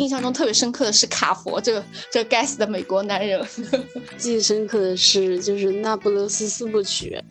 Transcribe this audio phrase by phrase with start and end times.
[0.00, 3.46] 印象中特别深刻的是卡佛这个这个该死的美国男人。
[4.16, 7.22] 记忆深刻的是就是《那不勒斯四部曲》。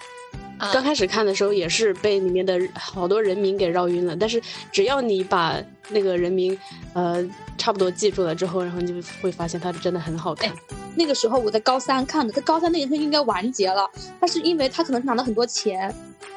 [0.74, 5.58] 刚开始看的时候也是被里面的好多人名给绕晕了，但是只要你把
[5.90, 6.58] 那个人名，
[6.94, 7.26] 呃，
[7.58, 10.54] 差不多记住了之后，然后你就会发现它真的很好看。
[10.96, 13.90] 那个时候我在高三看的，在高三那年应该完结了，
[14.20, 15.96] 但是因为他可能拿了很多钱，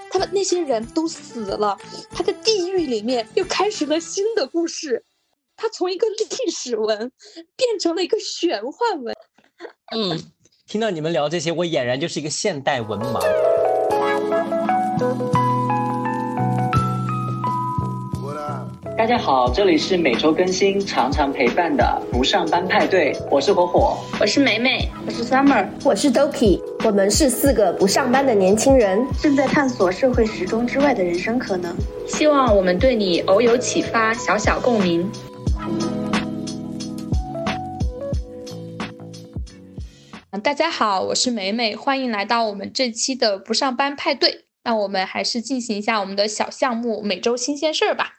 [0.08, 1.76] 他的那些人都死了，
[2.10, 5.02] 他在地狱里面又开始了新的故事，
[5.56, 6.98] 他从一个历史文
[7.56, 9.14] 变成了一个玄幻文。
[9.94, 10.20] 嗯，
[10.66, 13.20] 听到你们聊这些，我俨然就是一个现代文盲。
[18.96, 31.74] 大家好，这里是每周更新、常常陪伴的不上班派对，我是火火，我是梅梅，我是 Summer，我是 Doki，我们是四个不上班的年轻人，正在探索社会时钟之外的人生可能，
[32.06, 35.10] 希望我们对你偶有启发，小小共鸣。
[40.42, 44.46] 大家好，我是美美，欢迎来到我们这期的不上班派对。
[44.64, 48.14] 那我们还是进行一下我们的小项目，每周新鲜事儿吧。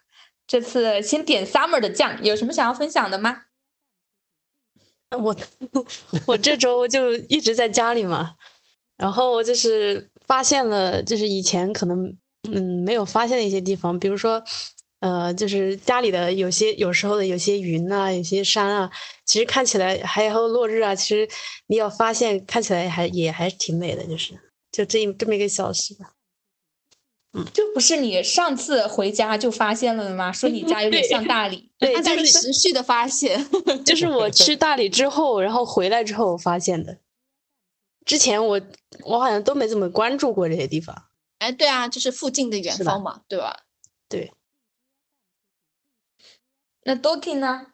[0.47, 3.44] 这次先点 Summer 的酱，有什么想要分享的吗？
[5.17, 5.35] 我
[6.25, 8.35] 我这周就一直在家里嘛，
[8.97, 12.17] 然后就是发现了，就是以前可能
[12.50, 14.44] 嗯没有发现的一些地方，比如说
[15.03, 18.89] 呃，就是家里的有些有时候的有些云啊，有些山啊，
[19.25, 21.27] 其实看起来还有落日啊，其实
[21.67, 24.31] 你要发现看起来还也还是挺美的，就是
[24.71, 26.13] 就这这么一个小时吧。
[27.33, 30.31] 嗯，就不是你上次回家就发现了的吗？
[30.31, 33.45] 说你家有点像大理，对， 就是持续的发现，
[33.83, 36.99] 就是我去大理之后，然后回来之后发现的。
[38.05, 38.61] 之前我
[39.03, 40.95] 我好像都没怎么关注过这些地方。
[41.39, 43.63] 哎，对啊，就是附近的远方嘛，对吧？
[44.07, 44.31] 对。
[46.85, 47.67] 那 Doki 呢？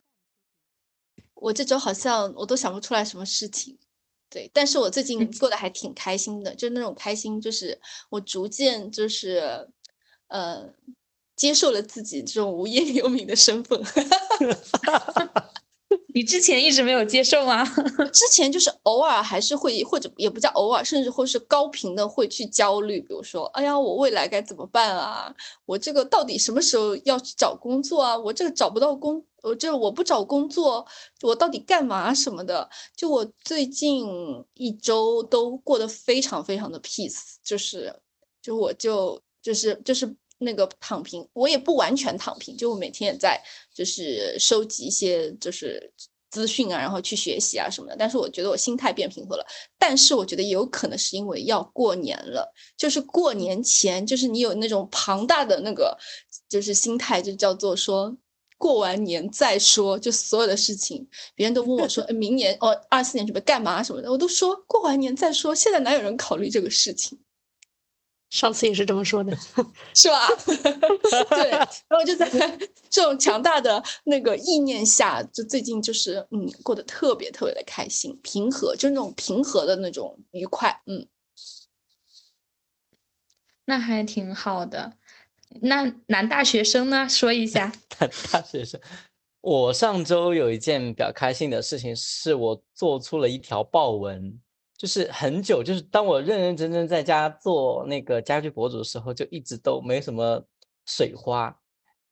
[1.33, 3.77] 我这周好像我都想不出来什么事情。
[4.29, 9.67] 对，但是我最近过得还挺开心的，就是那种开心，就是我逐渐就是，
[10.27, 10.71] 呃，
[11.35, 13.81] 接受了自己这种无业游民的身份。
[16.13, 17.63] 你之前一直没有接受吗？
[18.11, 25.33] 之前就是偶尔还是会，或者也不叫偶尔，甚至会是高频的会去焦虑，比如说，哎呀，我未来该怎么办啊？
[25.65, 28.17] 我这个到底什么时候要去找工作啊？
[28.17, 30.85] 我这个找不到工，我这我不找工作，
[31.21, 32.67] 我到底干嘛什么的？
[32.95, 34.07] 就我最近
[34.55, 37.93] 一周都过得非常非常的 peace，就是，
[38.41, 40.15] 就我就就是就是。
[40.39, 43.39] 那个躺平，我也不完全躺平，就我每天也在
[43.73, 45.93] 就是收集一些就是
[46.31, 47.95] 资讯啊，然后去学习啊什么的。
[47.97, 49.45] 但是我觉得我心态变平和了。
[49.77, 55.97] 但是我觉得有可能是因为要过年了，就是过年前，就是你有那种庞大的那个
[56.47, 58.15] 就是心态，就叫做说
[58.57, 65.55] 过完年再说，就所有的事情，别人都问我说， 明年哦二四年准备干嘛什么的，我都说过完年再说。
[65.55, 67.17] 现在哪有人考虑这个事情？
[68.29, 69.35] 上次也是这么说的，
[69.95, 70.27] 是吧？
[71.31, 71.49] 对，
[71.89, 72.29] 然后就在
[72.89, 81.07] 这种强大的那个意念下，就最近就是嗯，过得特别特别的开心，平和，就是那种平和的那种愉快，嗯，
[83.65, 84.93] 那还挺好的。
[85.61, 87.09] 那男大学生呢？
[87.09, 88.79] 说一下，男大学生，
[89.41, 94.39] 我上周有一件比较开心的事情，是我做出了一条豹纹。
[94.79, 100.41] 就是很久，就是当我认认真真在家做那个家居博主的时候，就一直都没什么
[100.85, 101.53] 水花。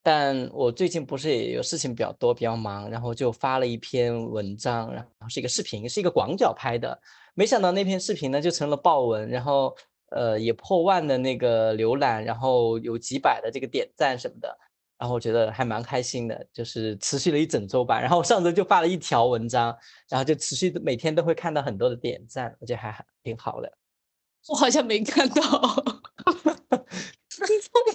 [0.04, 7.00] 但我最近不是也有事情比较多，比较忙，然后就发了一篇文章，然后是一个视频，是一个广角拍的。
[7.36, 9.74] 没想到那篇视频呢就成了爆文，然后
[10.10, 14.58] 呃也破万的那个浏览，然后有几百的这个点赞什么的。
[15.00, 18.00] 然后我觉得还蛮开心的，就是持续了一整周吧。
[18.00, 19.76] 然后上周就发了一条文章，
[20.10, 23.72] 然后就持续每天都会看到很多的点赞，我觉得还挺好的。
[24.50, 25.42] 我好像没看到，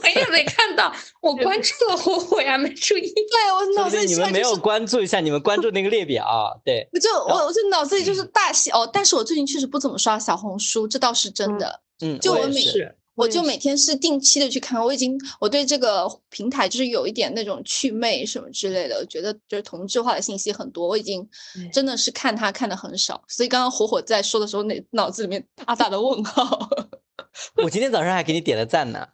[0.03, 0.95] 我也没看到。
[1.23, 3.01] 我关注了火火呀，没注意。
[3.01, 6.61] 对我脑子里你们没有关注一下，你们关注那个列表。
[6.63, 8.89] 对，我就我我就脑子里就是大写哦。
[8.93, 11.81] 但是我最近确实不怎么刷小红书，这倒是真的。
[12.01, 12.95] 嗯，就我每是。
[13.15, 21.29] 我就每天是定期的去看，我已经我对这个平台就是有一点那种祛魅什么之类的，我觉得就是同质化的信息很多，我已经
[21.71, 26.69] 真的是看它看的很少，所以刚刚火火在说的时候，那脑子里面大大的问号。
[27.63, 29.07] 我今天早上还给你点了赞呢。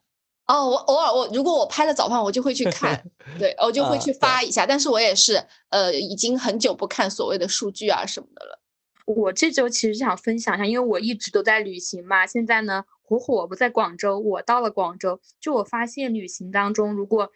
[0.46, 3.04] 哦，我偶尔我如果我拍了早饭，我就会去看，
[3.38, 8.60] 对，我就会去发一下，但是我也是呃已经很久不看所谓的数据啊什么的了。
[9.06, 12.84] 我这周其实想分享一下，因为我一直都在旅行嘛，现在呢。
[13.08, 17.32] 火火不在广州，我到了广州，就我发现旅行当中，如果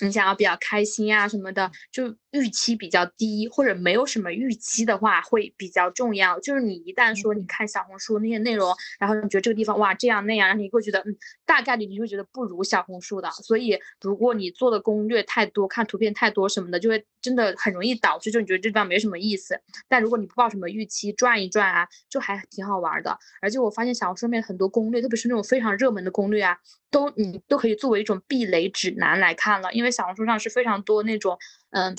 [0.00, 6.40] 你想要比较开心啊什么的，就预期比较低或者没有什么预期的话，会比较重要。
[6.40, 13.30] 就是你一旦说你看小红书那些内容，然后你觉得这个地方哇这样那样，然后你会觉得嗯，大概率你会觉得不如小红书的。
[13.30, 19.60] 所以如果你做的攻略太多，看图片太多什么的，就会真的很容易导致就你觉得这地方没什么意思。
[19.88, 23.16] 但如果你不抱什么预期，转一转啊，就还挺好玩的。
[23.42, 26.56] 而且我发现小红书上面很多攻略，特别是那种非常热门的攻略啊，
[26.94, 29.72] 都你都可以作为一种避雷指南来看了。
[29.72, 31.36] 因为小红书上是非常多那种，
[31.70, 31.96] 嗯，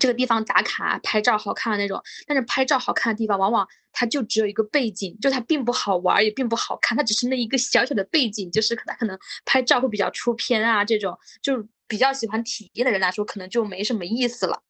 [0.00, 14.62] 这个地方打卡拍照好看的那种，但是拍照好看的地方，往往它就只有一个背景，就它并不好玩，也并不好看，它只是那一个小小的背景，就是它可能拍照会比较出片啊，这种就比较喜欢体验的人来说，可能就没什么意思了。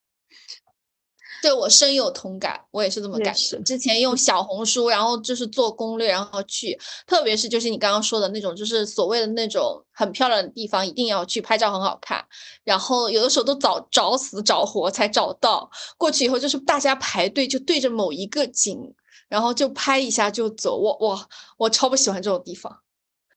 [1.45, 3.61] 对我深有同感，我也是这么感觉。
[3.61, 6.75] 之前用小红书，然后就是做攻略，然后去，
[7.07, 12.25] 特别是就是你刚刚说的那种，就是所谓的那种很漂亮的地方，一定要去拍照，很好看。
[12.65, 18.81] 然后有的时候都找找死找活才找到，过去以后就是大家排队就对着某一个景，
[19.29, 20.79] 然后就拍一下就走。
[20.79, 22.75] 我我我超不喜欢这种地方。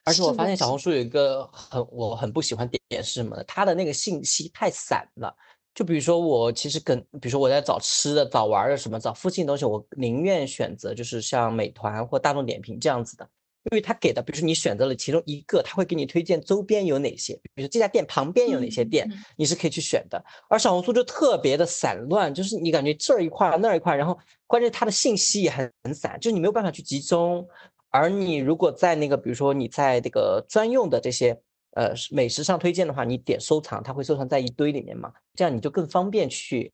[0.06, 3.44] 而且我发现小红书有一个很我很不喜欢点是什么？
[3.46, 5.36] 它的那个信息太散了。
[5.78, 13.30] 就比如说我其实跟，比如说我在找吃的、找玩的什么，找附近东西，我宁愿选择就是像美团或大众点评这样子的，
[13.70, 20.20] 因为他给的，比如说你选择了其中一个，他会给你推荐周边有哪些，比如说这家店旁边有哪些店，你是可以去选的。
[20.50, 27.48] 而小红书就特别的散乱，就是你感觉这儿一块那儿一块，然后关键它的信息也很很散，就是你没有办法去集中。
[27.92, 31.40] 而你如果在那个，比如说你在这个专用的这些。
[31.78, 35.14] 呃，美食上推荐的话，你点收藏，它会收藏在一堆里面嘛？
[35.36, 36.74] 这样你就更方便去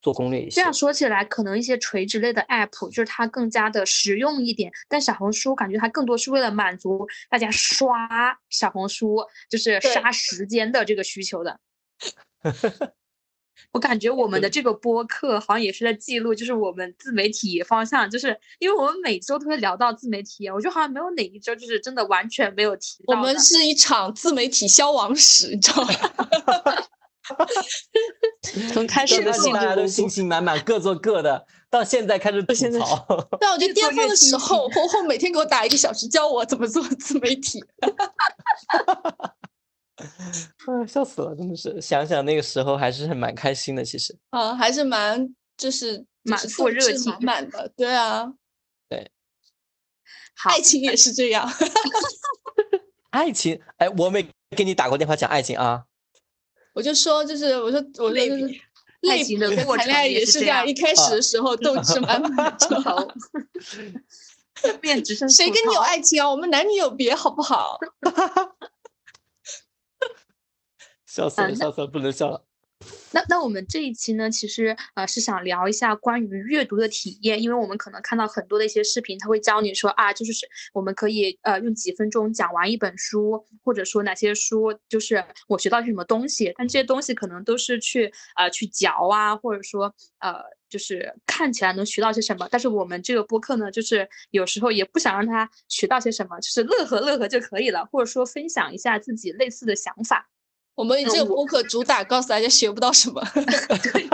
[0.00, 0.56] 做攻略一些。
[0.56, 8.08] 这样说起来，可能一些垂直类的 app 就是它更加的实用一点，但小红书感觉它更多是为了满足大家刷
[8.48, 9.18] 小红书
[9.50, 11.60] 就是杀时间的这个需求的。
[13.72, 23.14] 我感觉我们的这个播客好像也是在记录，就是我们自媒体方向，就是因为我们每周都会聊到自媒体，我觉得好像没有哪一周就是真的完全没有提到。
[23.14, 25.90] 我 们是一场自媒体消亡史，你知道吗？
[28.72, 33.06] 从开始的时候大家都信心满满，各做各的，到现在开始吐槽。
[33.40, 37.64] 但我觉得巅峰的时候，红红每天给我打一个小时，教我怎么做自媒体。
[39.96, 44.16] 啊，笑死了，真的是想想那个时候还是很蛮开心的，其实。
[44.30, 48.32] 啊，还是蛮就是满腹热情满满的，对啊，
[48.88, 49.10] 对，
[50.44, 51.48] 爱情也是这样，
[53.10, 55.84] 爱情，哎，我没给你打过电话讲爱情啊，
[56.72, 58.60] 我就说就是我说我说就是
[59.08, 63.08] 爱情的过程也是这样，一开始的时候斗志满满，之后
[64.82, 66.28] 面只剩谁跟你有爱情啊？
[66.28, 67.78] 我们男女有别，好不好？
[71.14, 72.44] 笑死了，笑死了，不能笑了。
[73.12, 80.32] 那那我们这一期呢，其实呃是想聊一下关于阅读的体验，因为我们可能看到很多的一些视频，他会教你说啊，就是
[80.72, 90.34] 我们可以呃用几分钟讲完一本书，或者说哪些书就是我学到些什么东西，但这些东西可能都是去呃去嚼啊，或者说呃
[90.68, 92.48] 就是看起来能学到些什么。
[92.50, 100.28] 但是我们这个播客呢，就是有时候也不想让他学到些什么，就是乐呵乐呵就可以了，或者说分享一下自己类似的想法。
[100.74, 103.22] 我们这个播客主打告诉大家学不到什么，
[103.92, 104.08] 对，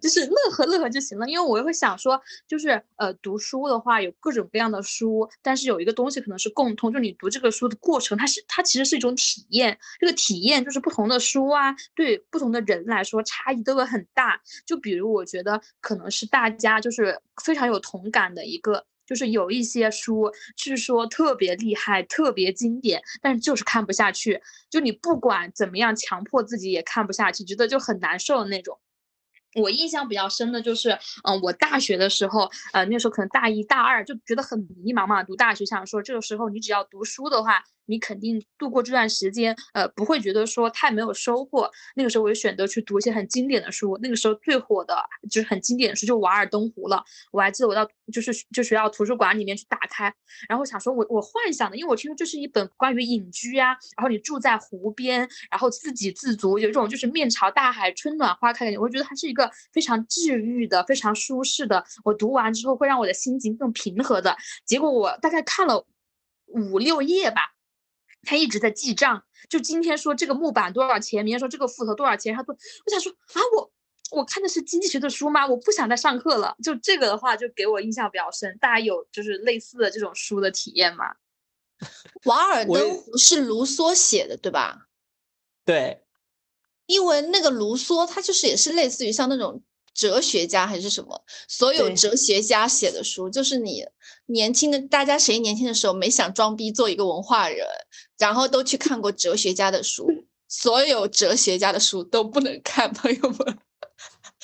[0.00, 1.28] 就是乐呵乐呵就行了。
[1.28, 9.78] 因为我会想说，就是呃，读书的话有各种各样的书，但是有一个东西可能是共通，就你读这个书的过程，它是它其实是一种体验。
[10.00, 14.40] 这个体验就是不同的书啊，对不同的人来说差异都会很大。
[14.64, 18.86] 就比如我觉得可能是大家就是非常有同感的一个。
[19.06, 24.40] 就是有一些书，据说特别厉害、特别经典，但是就是看不下去。
[24.70, 28.78] 就你不管怎么样强迫自己也看不下去，觉得就很难受的那种。
[29.54, 37.62] 我印象比较深的就是，嗯，我大学的时候，呃，那时候可能大一大二就觉得很迷茫嘛，读大学想说这个时候你只要读书的话。
[37.86, 41.70] 你肯定度过这段时间，呃，不会觉得说太没有收获。
[41.96, 43.98] 那个时候我就选择去读一些很经典的书。
[44.02, 44.96] 那个时候最火的
[45.30, 47.02] 就是很经典的书，就《瓦尔登湖》了。
[47.32, 50.12] 我还记得我到就是就学校图书馆里面去打开，
[50.48, 58.80] 然后想说我我幻想的，因为我听说这是一本关于隐居啊，然后你住在湖边，然后自给自足，有一种就是面朝大海，春暖花开的感觉。
[58.80, 61.84] 我觉得它是一个非常治愈的、非常舒适的。
[62.04, 64.36] 我读完之后会让我的心情更平和的。
[64.64, 65.86] 结果我大概看了
[66.46, 67.54] 五六页吧。
[68.24, 73.72] 他一直在记账，就今天说这个木板多少钱，明天说这个斧头多少钱，他都我想说啊，我
[74.10, 75.46] 我看的是经济学的书吗？
[75.46, 76.56] 我不想再上课了。
[76.62, 78.56] 就这个的话，就给我印象比较深。
[78.58, 81.14] 大家有就是类似的这种书的体验吗？
[82.24, 84.88] 瓦尔登湖是卢梭写的，对吧？
[85.64, 86.00] 对。
[86.86, 89.62] 因为那个卢梭他就是也是类似于像那种
[89.94, 93.86] 哲学家还是什么，所有哲学家写的书，就是你
[94.26, 97.66] 年轻的大家谁年轻的时候没想装逼做一个文化人，
[98.18, 100.06] 然后都去看过哲学家的书，
[100.48, 103.58] 所有哲学家的书都不能看， 朋友们。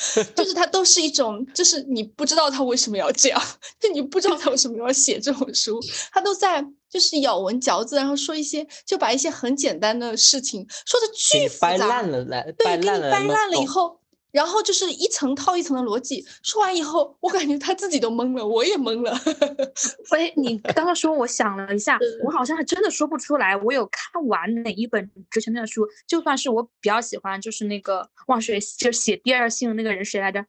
[0.34, 3.42] 就是他都是一种，就是你不知道他为什么要这样，
[3.78, 5.78] 就你不知道他为什么要写这种书，
[6.10, 13.99] 他都在就是咬文嚼字，然后说一些就把一些很简单的事情说的巨复杂，掰烂了来，对，给你掰烂了以后。
[14.32, 19.12] 然后就是一层套一层的逻辑，说完以后，我感觉他自己都懵了，我也懵了。
[20.16, 25.86] 哎，你刚刚说，我想了一下，我好像还真的说不出来，我有看完哪一本哲学面的书。
[26.06, 30.40] 就算是我比较喜欢，就是那个忘水，就写第二性那个人谁来着？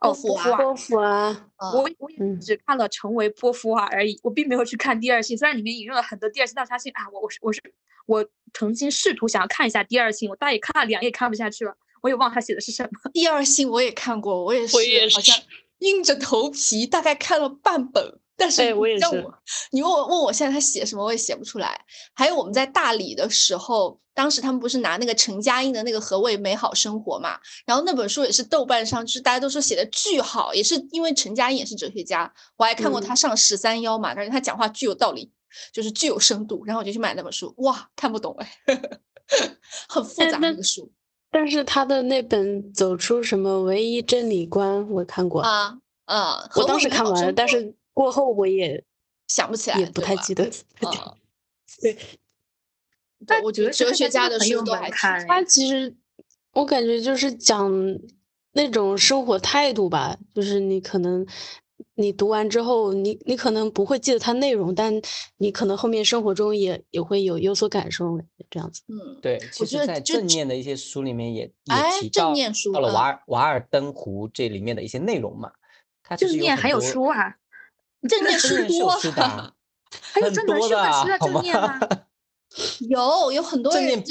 [0.00, 0.56] 哦，波伏娃。
[0.56, 1.50] 波伏娃。
[1.74, 5.36] 我我也只看了成为波伏娃而已，我并没有去看第二性。
[5.36, 7.60] 虽然里面引用了很多第二性倒插性啊，我我是我是
[8.06, 11.76] 我曾经试图想要看一下第二性，我大概看了两页，看不下去了。
[12.02, 12.90] 我也忘他写的是什么。
[13.12, 14.76] 第二性我也看过，我也是，
[15.14, 15.36] 好像
[15.78, 18.18] 硬着头皮大概看了半本。
[18.36, 19.04] 但是我也是。
[19.70, 21.78] 你问我问我现在他写什么，我也写不出来。
[22.14, 27.38] 还有我们在大理的时候，当时他们不是拿那个陈嘉映的那个《何谓美好生活》嘛？
[27.66, 35.30] 然后那本书也是豆瓣上，就是大家都说写的巨好，也是因为陈嘉映也是哲学家，我还看过他上十三幺嘛，感觉他讲话巨有道理，
[35.70, 36.64] 就是具有深度。
[36.64, 38.50] 然后我就去买那本书，哇，看不懂哎，
[39.86, 40.90] 很复杂那个书。
[41.30, 46.50] 但是他的那本《走出什么唯一真理观》我看过啊啊！
[46.56, 48.82] 我当时看完了，但是过后我也
[49.28, 50.50] 想不起来，也不太记得。
[51.80, 51.96] 对，
[53.26, 55.26] 但我觉得哲学家的书都还看。
[55.26, 55.94] 他其实
[56.52, 57.72] 我感觉就是讲
[58.52, 61.26] 那种生活态度吧，就是你可能。
[61.94, 64.92] 你读完之后，你你可能不会记得它内容，但
[65.38, 68.18] 你可能后面生活中也也会有有所感受，
[68.50, 68.82] 这样子。
[68.88, 69.38] 嗯，对。
[69.52, 72.34] 其实，在正念的一些书里面也也提到
[72.72, 75.50] 到了《瓦尔瓦尔登湖》这里面的一些内容嘛。
[76.16, 77.36] 正念还有书啊？
[78.08, 78.88] 正念书多
[79.20, 79.52] 啊，
[80.12, 81.78] 还有专门书的书正念吗？
[82.88, 84.02] 有有很多正念。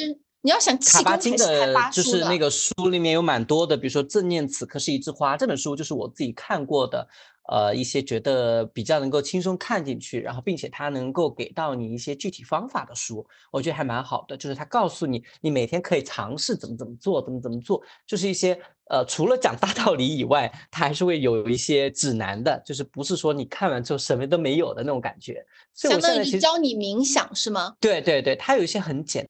[0.42, 7.06] 你要想卡巴金的，就是那个书里面有蛮多的，比如说《正念此刻是一枝花》这本书，就是我自己看过的。
[7.52, 14.38] 呃，一些觉得比较能够轻松看进去，然后并且它能够给到你一些具体方法的书，我觉得还蛮好的。
[14.38, 18.60] 就是它告诉你，你每天可以尝试怎么怎么做，怎么怎么做，就是一些
[18.92, 25.44] 呃，除了讲大道理以外，它还是会有一些指南的，就是不是说你看完之后什么都没有的那种感觉。
[25.74, 27.76] 相当于教你冥想是吗？
[27.80, 29.28] 对对对，它有一些很简。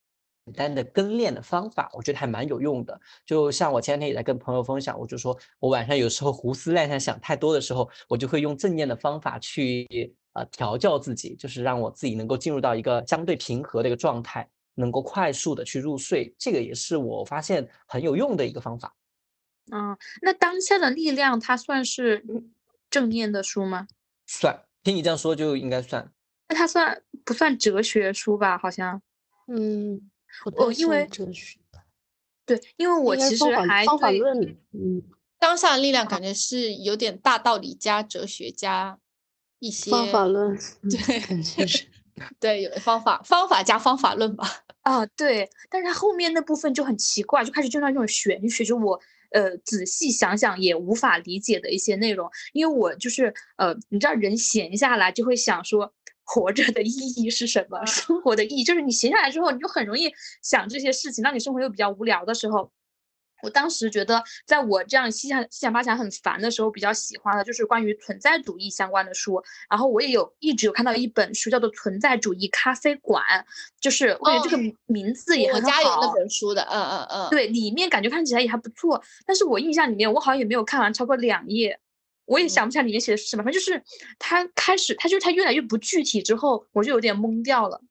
[0.50, 3.00] 简单的跟练的方法，我觉得还蛮有用的。
[3.24, 9.88] 就像我前两天也在跟朋友分享，我就说我晚上有时候胡思乱想、想太多的时候，我就会用正念的方法去
[10.34, 16.34] 呃调教自己，就是让我自己能够进入到一个相对平和的一个状态，能够快速的去入睡。
[16.40, 18.96] 这个也是我发现很有用的一个方法。
[19.72, 22.26] 嗯，那当下的力量它算是
[22.90, 23.88] 正念的书吗？
[24.26, 26.12] 算，听你这样说就应该算。
[26.48, 28.58] 那它算不算哲学书吧？
[28.58, 29.00] 好像，
[29.48, 30.10] 嗯。
[30.56, 31.08] 哦，因为
[32.46, 35.04] 对，因为我其实还方法论，嗯，
[35.38, 38.98] 当下的力量感觉是有点大道理加哲学加
[39.60, 40.58] 一些方法论，
[40.90, 41.70] 对，
[42.40, 44.64] 对，有方法方法加方法论吧。
[44.82, 49.00] 啊，对，但是他后面那部分就很奇怪，就开始就那种玄学，就我
[49.32, 55.94] 呃仔细想想也无法理解的一些内容，因为我就是呃，你知道人闲下来就会想说。
[56.32, 57.84] 活着的意义是什么？
[57.88, 61.24] 生活的意义就是你闲下来之后，你就很容易想这些事情。
[61.24, 62.72] 当你生活又比较无聊的时候，
[63.42, 69.42] 我当时觉得，在我这样七想七想八想很烦的时候，比较喜欢的就是关于存在主义相关的书。
[69.68, 73.24] 然后我也有一直有看到一本书，叫做《存在主义咖啡馆》，
[73.82, 75.68] 就是我觉得这个名字也很好。
[75.68, 79.02] 我家有那本书的，嗯嗯嗯，对，里面感觉看起来也还不错。
[79.26, 81.80] 但是我印象里面，我好像也没有看完超过两页。
[82.30, 83.84] 我也想不起来里面写的是什么，反正就是
[84.20, 87.82] 他开始，他就是他越来越不具体之后，我就有点懵掉了。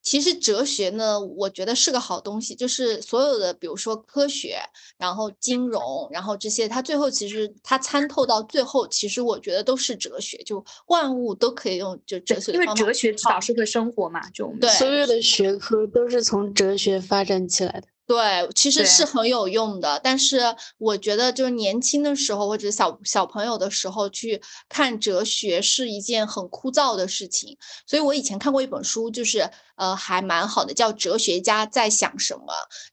[0.00, 4.56] 其实哲学呢，我觉得是个好东西，就是所有的，比如说科学，
[4.96, 17.88] 然后金融，然后这些，它最后其实它参透到最后，其实我觉得都是哲学，就万物都可以用就哲学，因为哲学指导社会生活嘛，就对，所有的学科都是从哲学发展起来的。
[18.08, 20.40] 对，其实是很有用的，但是
[20.78, 27.58] 我觉得就是年轻的时候或者小小朋友的时候去看哲学是一件很枯燥的事情。
[27.86, 32.44] 所以我以前看过一本书，就是呃还蛮好的，叫《哲学家在想什么》，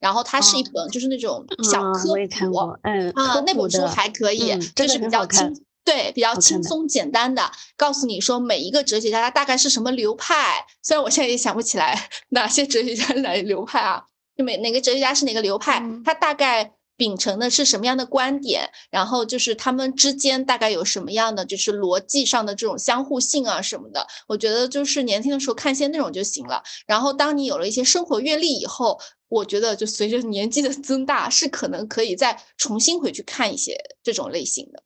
[0.01, 2.13] 然后它是一本就是那种小科
[2.49, 10.65] 普，嗯啊，那本书还可以，就是比较轻，对，比较轻松简单的，告诉你说每一个哲学家他大概是什么流派。
[10.83, 14.03] 虽然我现在也想不起来 哪些哲学家是哪流派啊。
[14.35, 24.07] 就每哪个哲学家是哪个流派，他大概秉承的是什么样的观点，然后就是他们之间大概有什么样的就是逻辑上的这种相互性啊什么的。
[24.27, 26.63] 我觉得就是年轻的时候看一些内容就行了。
[26.87, 34.83] 然后当你有了一些生活阅历以后，我觉得就随着年纪的增大，是可能可以再重新回去看一些这种类型的。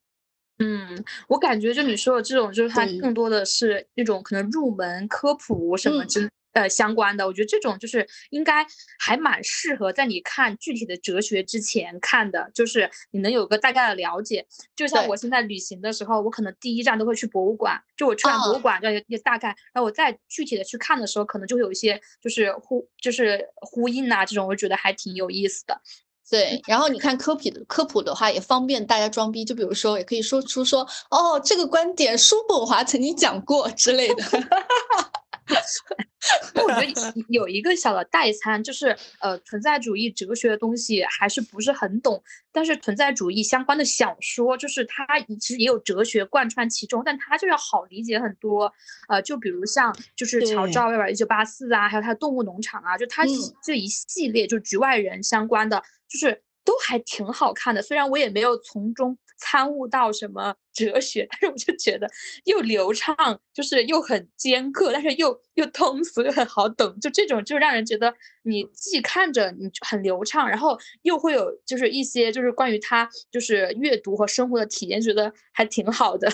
[0.61, 6.29] 嗯，我感觉就你说的这种，就是它更多的是那种可能入门科普什么之
[6.59, 7.25] 呃相关的。
[7.25, 8.65] 我觉得这种就是应该
[8.99, 14.45] 还蛮适合在你看具体的哲学之前看的，就是你能有个大概的了解。
[14.75, 25.81] 就像我现在旅行的时候，我可能第一站都会去博物馆，就我去完博物馆，就也大概，然后我再具体的去看的时候，可能就会有一些就是呼就是呼应啊这种，我觉得还挺有意思的。
[26.29, 29.43] 对，然后你看科普的科普的话，也方便大家装逼。
[29.43, 34.23] 就比如说，也可以说出说哦，这个观点叔本华曾经讲过之类的。
[36.55, 42.21] 我觉得有一个小的代餐，就是呃，存在主义哲学的东西还是不是很懂。
[42.51, 45.05] 但是存在主义相关的小说，就是它
[45.39, 48.71] 其实也有哲学贯穿其中，但它就要好理解很多。
[49.07, 53.23] 呃，就比如像就是乔治奥威尔一九八四啊，还有他的动物农场啊，就他
[53.63, 55.81] 这一系列就局外人相关的。
[56.09, 62.07] 就是都还挺好看的，虽然我也没有从中参悟到什么哲学，但是我就觉得
[62.45, 63.15] 又流畅，
[63.51, 76.31] 就是又很尖刻，但是又又通俗又很好懂，就这种就让人觉得你既看着你很流畅，然后又会有就是一些就是关于他就是阅读和生活的体验，觉得还挺好的。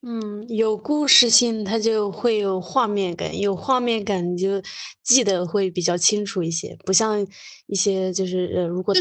[0.00, 4.62] 嗯，有故事性，它就会有画面感，有画面感你就
[5.02, 7.26] 记得会比较清楚一些，不像
[7.66, 9.00] 一些就是呃，如果只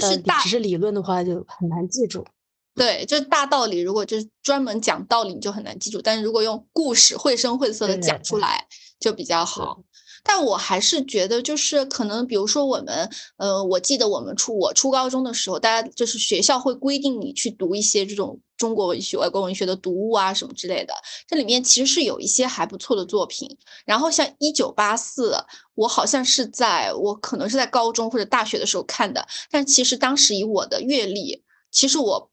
[0.49, 2.25] 是理论的话，就很难记住。
[2.73, 6.01] 对，就是大道理，如果就是专门讲道理，你就很难记住。
[6.01, 8.67] 但是如果用故事绘声绘色的讲出来，
[8.99, 9.83] 就比较好。
[10.23, 20.93] 但我还是觉得，就是可能，比如说我们，呃，我记得我们初我初高中的时候，大家就是学校会规定你去读一些这种中国文学、外国文学的读物啊什么之类的。
[21.27, 23.57] 这里面其实是有一些还不错的作品。
[23.85, 25.35] 然后像一九八四，
[25.75, 29.25] 我好像是在我可能是在高中或者大学的时候看的。
[29.49, 32.29] 但其实当时以我的阅历，其实我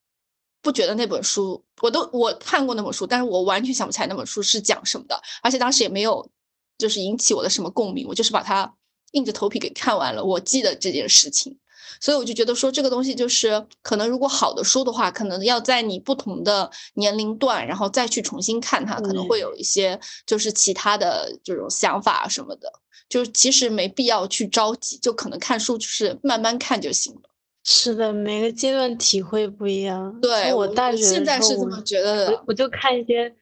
[0.62, 6.28] 不觉得那本书，我都我看过那本书，但是我完全想不起来那本书是讲什么的，而且当时也没有。
[6.78, 8.74] 就是引起我的什么共鸣，我就是把它
[9.12, 10.24] 硬着头皮给看完了。
[10.24, 11.56] 我记得这件事情，
[12.00, 22.72] 所以我就觉得说这个东西就是可能如果好的书的话，可能要在你不同的年龄段，然后再去重新看它，可能会有一些就是其他的这种想法什么的。
[23.08, 27.20] 就其实没必要去着急，就可能看书就是慢慢看就行了。
[27.62, 30.18] 是的，每个阶段体会不一样。
[30.20, 33.32] 对我大学现在是这么觉得的，我就看一些。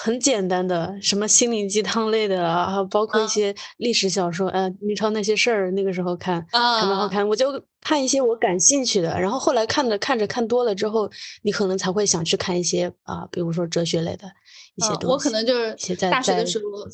[0.00, 7.28] 很简单的，什么心灵鸡汤类的啊，还有包括一些历史小说，呃，明朝那些事儿，那个时候看啊蛮好看。
[7.28, 11.10] 我就看一些我感兴趣的，然后后来看着看着看多了之后，
[11.42, 14.30] 你可能才会想去看一些啊，比如说哲学类的
[14.76, 15.06] 一些东西。
[15.08, 16.86] 我可能就是大学的时候，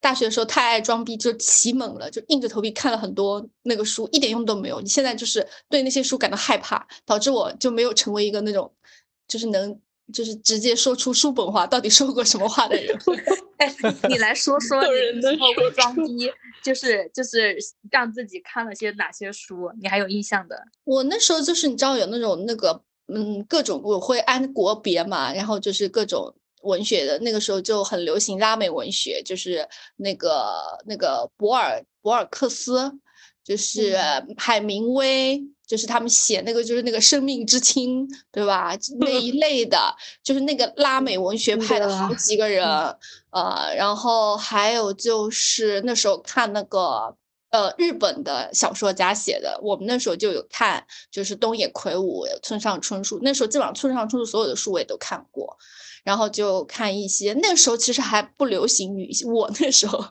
[0.00, 4.80] 大学的时候太爱装逼，就起猛了，就硬着头皮看了很多那个书，一点用都没有。
[4.80, 8.72] 你现在就是对那些书感到害怕，导致我就没有成为一个那种
[9.28, 9.78] 就是能。
[10.12, 12.96] 就是直接说出叔本华到底说过什么话的人。
[13.58, 13.74] 哎，
[14.08, 14.82] 你来说说
[15.14, 16.30] 你通过装逼，
[16.62, 17.56] 就是就是
[17.90, 20.62] 让自己看了些哪些书，你还有印象的？
[20.84, 29.66] 我那时候就是你知道有那种那个嗯各种我会按国别嘛，然后就是各种文学的，那个时候就很流行拉美文学，就是
[29.96, 32.92] 那个那个博尔博尔克斯，
[33.46, 33.96] 就是
[34.36, 35.40] 海明威。
[35.66, 38.72] 就是他们写那个，就是那个生命之轻，对吧？
[39.02, 39.76] 那一类的，
[40.22, 42.64] 就是那个拉美文学派的好几个人，
[43.30, 47.16] 呃，然后还有就是那时候看那个，
[47.50, 55.58] 呃，日本的小说家写的，我们那时候就有看，就是东野圭吾、村上春树，那时候基本上村上春树所有的书我也都看过。
[56.06, 60.04] 然后就看一些，那时候其实还不流行女性，我那时候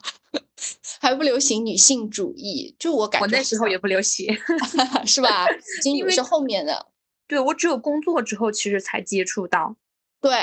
[1.00, 4.26] 还不流行女性主义，就我感觉我那时候也不流行，
[5.06, 5.46] 是吧？
[5.84, 6.88] 因为是后面的，
[7.26, 9.74] 对我只有工作之后其实才接触到，
[10.20, 10.34] 对，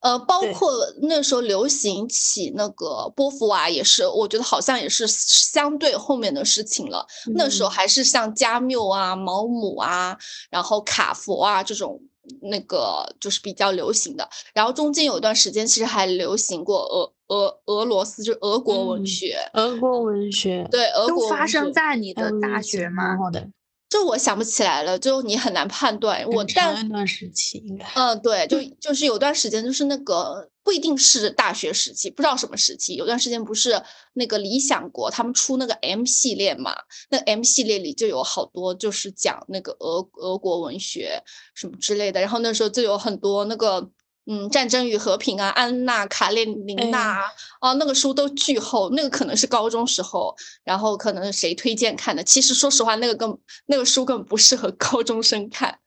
[0.00, 7.06] 呃，包括那时候流行起那个波伏娃也是，我觉得好像也是相对后面的事情了。
[7.36, 10.18] 那时候还是像加缪啊、毛姆啊，
[10.50, 12.02] 然后卡佛啊这种。
[12.42, 23.16] 那个就是比较流行的，然后中间有一段时间其实还流行过俄俄俄罗斯，就是俄国文学，俄国文学，对，俄国发生在你的大学吗？
[23.16, 23.48] 好的，
[23.88, 26.24] 就我想不起来了，就你很难判断。
[26.28, 33.80] 我但一段时期应该，嗯，对，就就是有段时间，就是那个不一定是大学时期，不知道什么时期，有段时间不是
[34.14, 36.74] 那个理想国他们出那个 M 系列嘛？
[37.08, 41.22] 那 M 系列里就有好多就是讲那个俄俄国文学
[41.54, 43.88] 什么之类的，然后那时候就有很多那个
[44.26, 52.24] 嗯战争与和平啊，安娜卡列宁娜啊，那个书都巨厚，那个可能是高中时候，然后可能谁推荐看的？
[52.24, 55.78] 其实说实话，那个更那个书根本不适合 高中生看，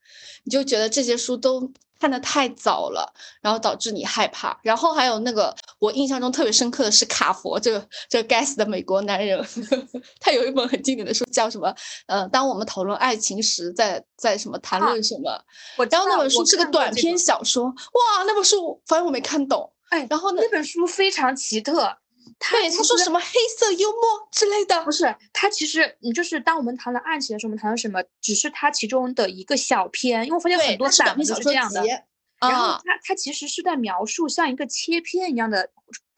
[0.45, 1.69] 你就觉得这些书都。
[1.99, 4.57] 看的太早了，然后导致你害怕。
[4.63, 9.45] 然后还有那个，我印象中特别深刻的是卡佛这个这个该死的美国男人，
[10.19, 11.73] 他有一本很经典的书叫什么？
[12.07, 15.29] 呃，当我们讨论爱情时，在在什么谈论什么？
[15.77, 19.71] 我然后那本书是个短篇小说，哇，那本书反正我没看懂。
[19.89, 21.97] 哎，然后那本书非常奇特。
[22.37, 28.03] 对，他说什么黑色幽默之类的，不是他其实你就是当我们谈论爱情的时候，我们谈论什么？
[28.21, 31.83] 只是他其中的一个小篇，因为我发现很多散文都是这样的。
[32.39, 35.69] 然后他他其实是在描述像一个切片一样的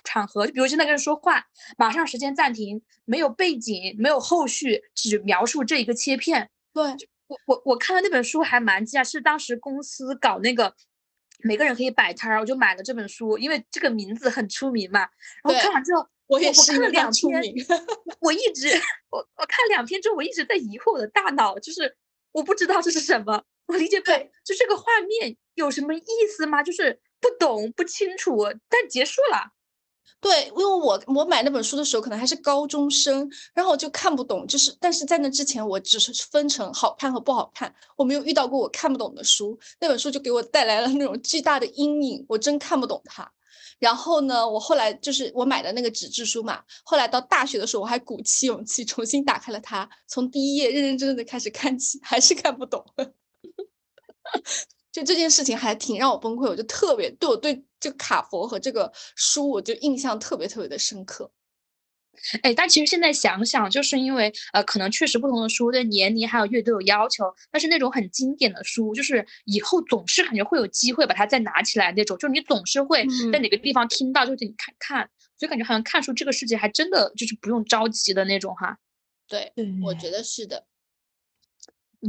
[0.04, 1.46] 场合，就比如现在跟人说话，
[1.78, 6.50] 马上时间暂停，没有背景，没有后续，只描述这一个切片。
[6.74, 6.84] 对
[7.28, 10.76] 我我我看了那本书还蛮惊讶，是当时公司搞那个。
[11.44, 15.00] 每个人可以摆摊儿，我就买了这本书，因为这个名字很出名嘛。
[15.44, 17.42] 然后看完之后，我也是看了两篇，
[18.20, 18.70] 我一直
[19.10, 21.96] 我我看两篇之后，我一直在疑惑我的大脑，就是
[22.32, 26.64] 我不知道这是什么，我理解不了，就这个画面有什么意思吗？
[26.64, 28.38] 就是不懂不清楚，
[28.70, 29.52] 但结束了。
[30.22, 43.32] 对，因为我我买那本书的时候可能还是高中生，然后我就看不懂，就是但是在那之前我只是分成好看和不好看，我没有遇到过我看不懂的书，那本书就给我带来了那种巨大的阴影，我真看不懂它。
[43.80, 52.86] 然后呢，我后来就是我买的那个纸质书嘛，后来到大学的时候我还鼓起勇气重新打开了它，从第一页认认真真的开始看起，还是看不懂。
[54.92, 61.32] 就这件事情还挺让我崩溃，我就特别对我对这个卡佛和这个书，我就印象特别特别的深刻。
[62.44, 78.78] 哎，但其实现在想想，就是因为呃，可能确实不同的书对年龄还有阅读有要求，但是那种很经典的书，就是以后总是感觉会有机会把它再拿起来那种，就是你总是会在哪个地方听到，就是你看看，所以感觉好像看书这个世界还真的就是不用着急的那种哈。
[79.28, 80.66] 对，我觉得是的。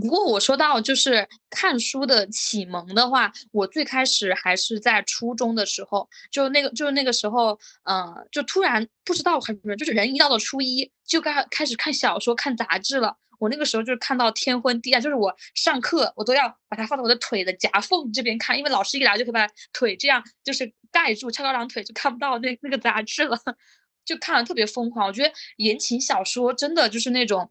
[0.01, 13.17] 不过我说到就是看书的启蒙的话，我最开始还是在初中的时候，就那个就是那个时候，嗯，就突然不知道很多人就是人一到了初一就该开始看小说、看杂志了。
[13.39, 23.37] 我那个时候就是看到天昏地暗，就是我上课我都要把它放在我的腿的夹缝这边看，因为老师一来就可以把腿这样就是盖住，翘二郎腿就看不到那那个杂志了，
[24.07, 25.07] 就看的特别疯狂。
[25.09, 27.51] 我觉得言情小说真的就是那种。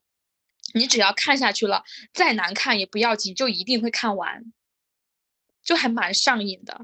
[0.74, 4.52] 你只要看下去了，再难看也不要紧，就一定会看完，
[5.64, 6.82] 就还蛮上瘾的。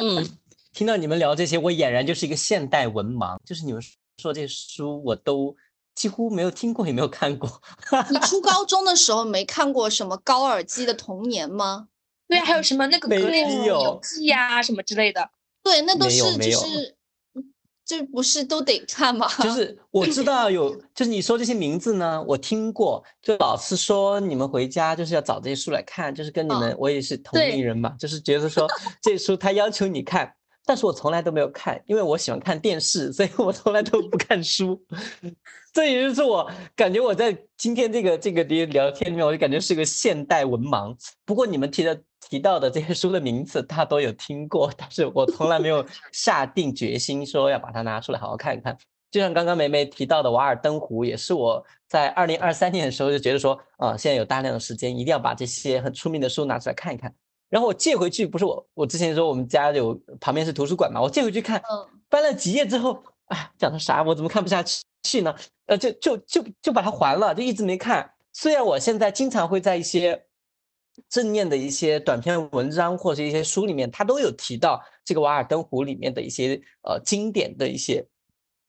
[0.00, 0.38] 嗯，
[0.72, 3.82] 听到你们聊这些，我俨然就是一个现代文盲，就是你们
[4.18, 5.56] 说这些书我都
[5.94, 7.60] 几乎没有听过，也没有看过。
[8.10, 11.88] 你初高中的时候没看过什么高尔基的童年吗？
[12.26, 15.30] 对，还有什么那个《格列佛游记》呀，什么之类的。
[15.62, 16.97] 对，那都是就是。
[17.88, 19.26] 这不是都得看吗？
[19.42, 23.02] 就 是我知道有，就是你说这些名字呢，我听过。
[23.22, 28.68] 就老师说你们回家就是要找这些书来看，就是跟你们我也是同龄人嘛，就是觉得说
[29.00, 30.30] 这书他要求你看，
[30.68, 34.78] 但是我从来都没有看，因为我喜欢看电视，所以我从来都不看书。
[35.72, 40.94] 这也就是我感觉我在今天这个这个聊聊天里面，我就感觉是个现代文盲。
[41.24, 41.98] 不过你们提的。
[42.28, 48.76] 提到的这些书的名字，他都有听过，但是我从来没有下定决心说要把它拿出来好好看一看。
[49.10, 57.14] 就像刚刚梅梅提到的《瓦尔登湖》，也是我在二零二三年的时候就觉得说，啊，现在有大量的时间，一定要把这些很出名的书拿出来看一看。
[57.48, 61.62] 然后我借回去，不是我，我之前说我们家有旁边是图书馆嘛，我借回去看，
[62.10, 64.02] 翻了几页之后，哎，讲的啥？
[64.02, 64.62] 我怎么看不下
[65.02, 65.34] 去呢？
[65.66, 68.10] 呃，就就就就把它还了，就一直没看。
[68.32, 70.24] 虽然我现在经常会在一些。
[71.08, 78.04] 正念的一些短篇文章或者一些书里面，它都有提到这个《瓦尔登湖》里面的一些呃经典的一些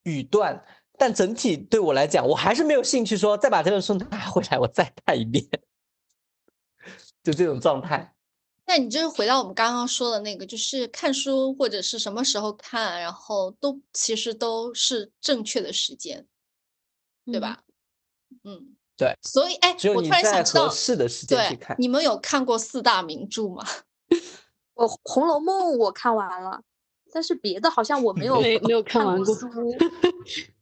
[0.04, 0.64] 语段，
[0.96, 5.44] 但整体对我来讲，我还是没有兴趣说再把这本书拿回来，我再看一遍，
[7.24, 8.14] 就这种状态。
[8.70, 16.28] 那你就是回到我们刚刚说的那个，就是看书或者是什么时候看，然后都其实都是正确的时间，
[17.26, 17.64] 对吧？
[18.44, 18.76] 嗯。
[18.96, 20.70] 对，所以哎，我突然想知道，
[21.28, 23.66] 对，你们有看过四大名著吗？
[24.76, 26.62] 我《红楼梦》我看完了，
[27.12, 29.36] 但是别的好像我没有没没有看完过，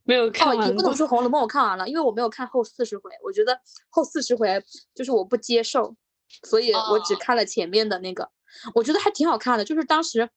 [0.04, 0.66] 没有看完。
[0.70, 4.64] 也不能说《红楼梦》我看完了，因为我没有看后四十回，我觉得后四十回
[4.96, 5.96] 就是我不接受，
[6.44, 8.30] 所以我只看了前面的那个，
[8.76, 10.30] 我觉得还挺好看的，就是当时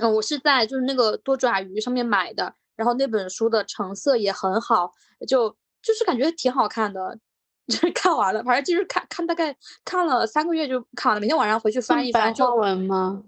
[0.00, 4.92] 嗯，我是在就是那个多爪鱼上面买的，然后那本书的成色也很好，
[5.28, 5.48] 就
[5.82, 7.18] 就是感觉挺好看的，
[7.68, 12.32] 就是看完了，反正就是看看大概看了三个月就看完了，每天晚上回去翻一翻。
[12.32, 13.22] 白话文吗？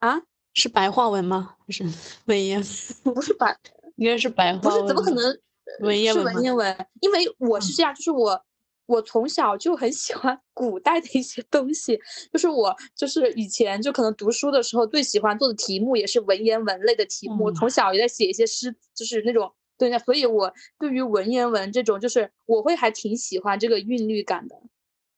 [0.00, 0.20] 啊，
[0.54, 1.56] 是白话文吗？
[1.66, 1.84] 不是
[2.26, 2.62] 文言，
[3.02, 3.58] 不是白，
[3.96, 4.80] 应该是白话文。
[4.80, 5.40] 不是，怎么可能？
[5.80, 8.44] 文言文，文言文，因为我是这样，就是我。
[8.88, 12.00] 我从小就很喜欢 古代的一些东西，
[12.32, 24.56] 就是我就是以前就可能读书的时候最喜欢做的题目也是文言文类的题目，从小也在写一些诗，就是那种对所以我对于文言文这种就是我会还挺喜欢这个韵律感的，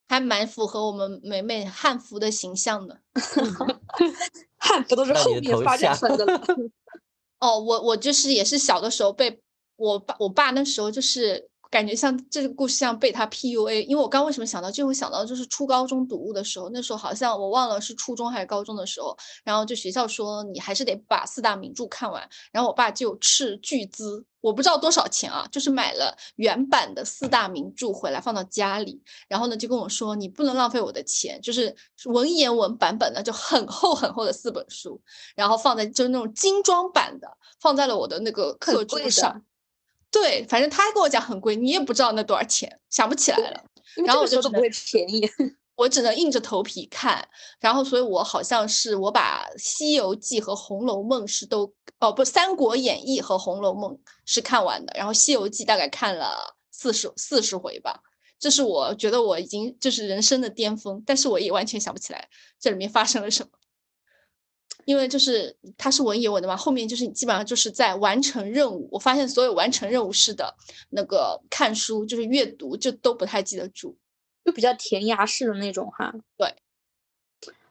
[0.09, 3.00] 还蛮符合我们美美汉服的形象的，
[4.59, 6.26] 汉服都是后面发展出来的。
[7.38, 9.40] 哦，我我就是也是小的时候被
[9.76, 11.49] 我爸我爸那时候就是。
[11.70, 31.72] 感觉像这个故事像被他 PUA，因为我刚为什么想到，就会想到就是初高中读物的时候，那时候好像我忘了是初中还是高中的时候，然后就学校说你还是得把四大名著看完，然后我爸就斥巨资，我不知道多少钱啊，就是买了原版的四大名著回来放到家里，然后呢就跟我说你不能浪费我的钱，就是
[32.06, 35.00] 文言文版本的就很厚很厚的四本书，
[35.37, 37.28] 然后放在就是那种精装版的
[37.61, 39.40] 放在了我的那个课桌上。
[40.11, 43.64] 对，反正他跟我讲很贵，你也不知道那多少钱，想不起来了。
[44.07, 45.29] 然后我就说不会便宜，
[45.77, 47.27] 我只能硬着头皮看。
[47.61, 53.92] 然后，所以我好像是我把《西游记》和《红楼梦》是都哦不，《三国演义》和《红楼梦》
[54.27, 54.92] 是看完的。
[54.96, 58.01] 然后，《西游记》大概看了四十四十回吧。
[58.38, 63.51] 这是我觉得我已经就是人生的巅峰，但是我也完全想不起来这里面发生了什么。
[64.90, 68.88] 因为就是它是文言文的嘛，后面就是你基本上就是在完成任务。
[68.90, 70.53] 我发现所有完成任务式的
[70.88, 73.96] 那个看书，就是阅读，就都不太记得住，
[74.44, 76.12] 就比较填鸭式的那种哈。
[76.37, 76.53] 对，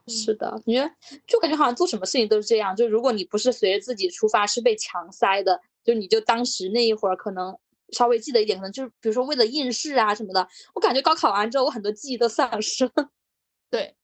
[0.07, 0.89] 是的，你觉得
[1.27, 2.73] 就感觉好像做什么事情都是这样。
[2.73, 7.53] 就如果你不是随着自己出发，是被强塞的，就你就当时那一会儿可能
[7.89, 10.47] 稍微记得一点，可能就是比如说为了应试啊什么的。
[10.73, 13.09] 我感觉高考完之后，我很多记忆都丧失了。
[13.69, 13.97] 对。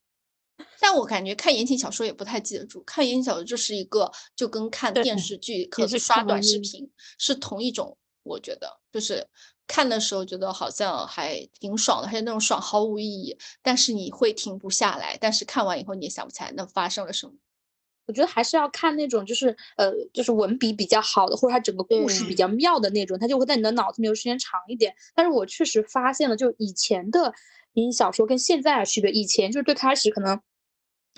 [0.79, 7.97] 但我感觉看言情小说也不太记得住，看言情小说就是一个就跟看电视剧、可是刷短视频是同一种。
[8.23, 9.27] 我觉得就是
[9.67, 15.15] 看的时候觉得好像还挺爽的，还有那种爽毫无意义，但是你会停不下来。
[15.21, 17.33] 但是看完以后你也想不起来那发生了什么。
[18.07, 24.95] 我觉得还是要看那种就是呃就是文笔比较好的，或者它整个故事比较妙的那种，它就会在你的脑子里留时间长一点。
[25.13, 27.31] 但是我确实发现了，就以前的
[27.75, 30.41] 言情小说跟现在的区别，以前就是最开始可能。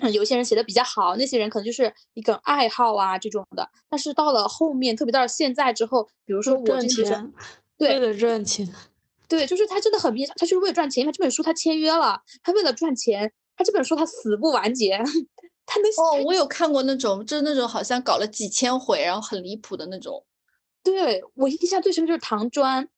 [0.00, 3.68] 嗯，有些人写的比较好，那些人可能就是一个爱好啊这种的。
[3.88, 7.32] 但是到了后面，特别到了现在之后，比如说我赚钱，
[7.76, 8.72] 对，为了赚钱，
[9.26, 11.00] 对，就是他真的很他就是为了赚钱。
[11.00, 15.02] 因为这本书他签约了，他为了赚钱，他这本书他死不完结。
[15.66, 20.24] 他能哦，我有看过那种，就是那种好像搞了几千回，然后很离谱的那种。
[20.84, 22.88] 对我印象最深就是唐专，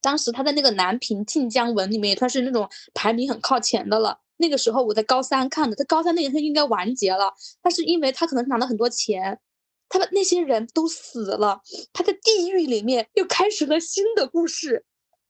[0.00, 4.18] 当时他在那个南平晋江文里面也算是那种排名很靠前的了。
[4.40, 9.40] 那个时候我在高三看的，他高三那年他应该完结了，但是因为他可能拿了很多钱，
[9.88, 11.60] 他的那些人都死了，
[11.92, 14.84] 他在地狱里面又开始了新的故事，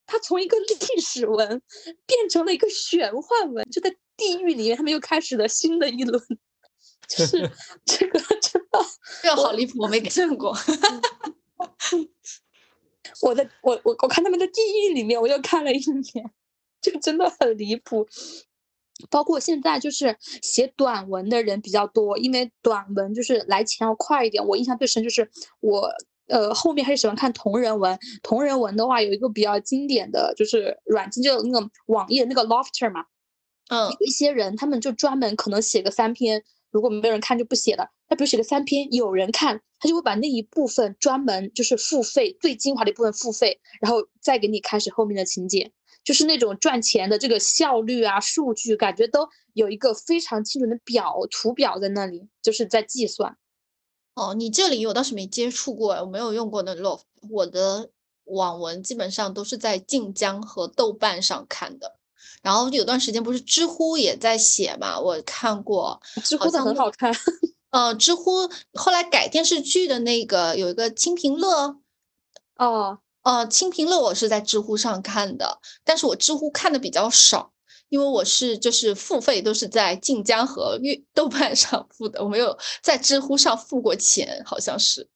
[0.05, 1.63] 他从一个历史文
[2.05, 6.23] 变成了一个玄幻文，就在地狱里面他们又开始了新的一轮，
[7.09, 7.51] 就 是
[7.87, 8.79] 这个真的，
[9.23, 10.55] 这个好离谱，我没 见过。
[13.23, 15.79] 我的我我我看他们的地狱里面，我又看了一
[16.15, 16.31] 年，
[16.81, 18.07] 这个真的很离谱。
[19.11, 24.45] 包括现在就是写短文的人比较多，因为短文就是来钱要快一点。
[24.45, 25.89] 我印象最深就是我
[26.27, 33.05] 呃后面还是喜欢看同人文，同人文的话有一个比较经典的就是软件，就那个网页那个 Lofter 嘛，
[33.69, 37.89] 嗯，有一些人他们就专门可能写个三篇，如果没有人看就不写了。
[38.09, 45.73] 他比如写个三篇，有人看，他就会把那一部分专门就是付费最精华的一部分付费，然后再给你开始后面的情节。
[46.05, 53.37] 就是那种赚钱的这个效率啊，数据感觉都有一个非常精准的表图表在那里，就是在计算。
[54.15, 57.03] 哦，你这里我倒是没接触过，我没有用过那 Loft。
[57.29, 57.91] 我的
[58.25, 61.98] 网文基本上都是在晋江和豆瓣上看的。
[62.43, 67.13] 然后有段时间不是知乎也在写嘛，我看过，知乎的很好看。
[67.71, 71.77] 呃，知乎后来改电视剧的那个有一个清平乐，
[72.57, 72.99] 哦。
[73.25, 77.53] 呃，清平乐我是在知乎上看的，但是我知乎看的比较少，
[77.91, 85.07] 因为我是就是付费都是在晋江和月豆瓣上付的，我没有在知乎上付过钱，好像是。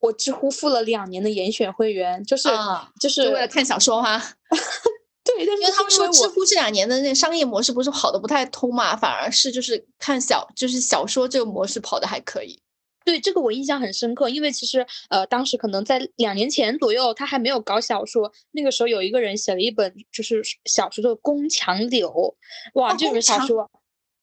[0.00, 2.48] 我知乎付了两年的严选会员，就是
[2.98, 4.20] 就是为了看小说吗？
[5.24, 12.60] 对，因为他们说知乎这两年的那商业模式不是跑的不太通嘛，反而是就是看小就是小说这个模式跑的还可以。
[13.04, 22.08] 对这个我印象很深刻，因为其实呃，当时可能在两年前左右，他还没有搞小说，那个时候有一个人写了一本就是小说叫《宫墙柳》，
[22.80, 23.68] 哇，这本小说。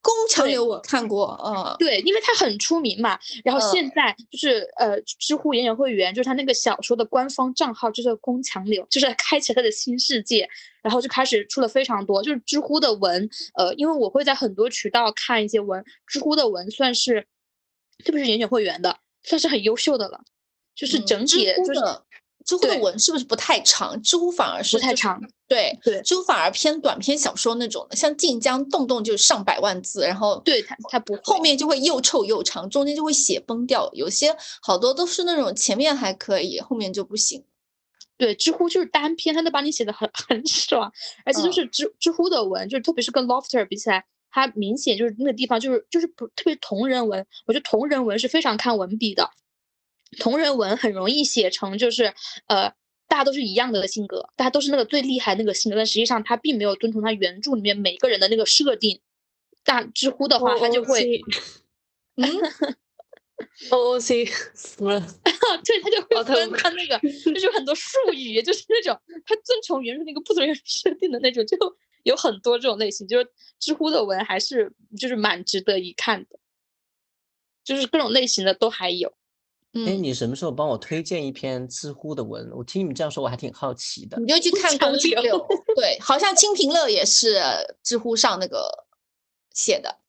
[0.02, 3.20] 宫墙柳我看过，嗯，对，因为它很出名嘛。
[3.44, 10.48] 然后现在就是呃，知乎研究会员就是他那个小说的官方账号，就是宫墙柳，就是 开启他的新世界。
[10.82, 17.28] 然后就开始出了非常多，就是知乎的文，呃，因为我会在很多渠道看一些文，知乎的文算是，
[18.06, 20.22] 特别是研究会员的，算是很优秀的了。
[20.74, 21.82] 就是整体就是。
[22.46, 24.02] 知乎的文是不是不太长？
[24.02, 33.90] 知乎反而是不太长，对对，知乎反而偏短篇小说那种的，像晋江动动就上百万字，然后对它它不后面就会又臭又长，中间就会写崩掉。
[33.94, 37.44] 有些好多都是那种前面还可以，后面就不行。
[38.18, 40.92] 对，知乎就是单篇，它能把你写的很 很爽，
[41.26, 49.30] 而且就是知知乎的文，就是特别是跟 Lofter 比起来，它明显就是那个地方就是就是不特别同人文，我觉得同人文是非常看文笔的。
[50.18, 52.14] 同人文很容易写成就是，
[52.48, 52.74] 呃，
[53.08, 59.02] 大家都是一样的性格，大家都是那个最厉害那个性格，但实际上他并没有遵从他原著里面每个人的那个设定。
[59.64, 61.22] 但知乎的话，他就会，
[62.16, 62.26] 嗯
[63.70, 65.00] ，O O C 什么？
[65.64, 66.98] 对，他就会分他那个，
[67.32, 71.58] 就是很多术语，就是那种他遵从原著那个不遵从设定的那种，就
[72.04, 73.08] 有很多这种类型。
[73.08, 76.40] 就是知乎的文还是就是蛮值得一看的，
[77.64, 79.14] 就是各种类型的都还有。
[79.74, 82.50] 哎，你什么时候帮我推荐一篇知乎的文？
[82.56, 84.20] 我听你们这样说，我还挺好奇的。
[84.20, 85.38] 你就去看宫崎柳，
[85.76, 87.40] 对，好像清平乐也是
[87.84, 88.86] 知乎上那个
[89.54, 90.00] 写的。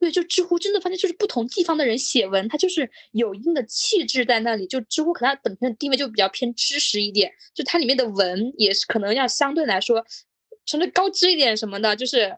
[0.00, 4.66] 对，就知乎真的发现，就是不同地方的人写文，他就是有一定的气质在那里。
[4.66, 10.04] 就知乎可能它本身的地位就比较偏知识一点，就它里面的文也是可能要相对来说
[10.66, 12.36] 相对高知一点什么的，就是。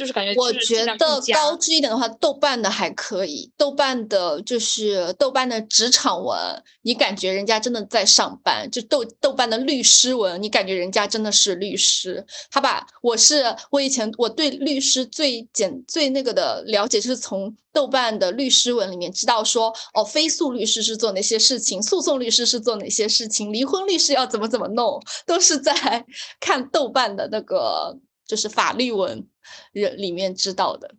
[0.00, 0.96] 就是感觉，我觉得
[1.34, 3.52] 高知一点的话，豆瓣的还可以。
[3.58, 6.38] 豆瓣的就是豆瓣的职场文，
[6.80, 12.24] 你感觉人家真的在上班；就豆豆瓣的律师文，你感觉人家真的是律师。
[12.50, 26.06] 他把我是我以前我对律师最简最那个的了解，就是从豆瓣的律师文里面知道说，哦，非诉律师是做哪些事情，诉讼律师是做哪些事情，离婚律师要怎么怎么弄，都是在
[26.40, 27.98] 看豆瓣的那个
[28.30, 29.26] 就是法律文。
[29.72, 30.94] 人里面知道的，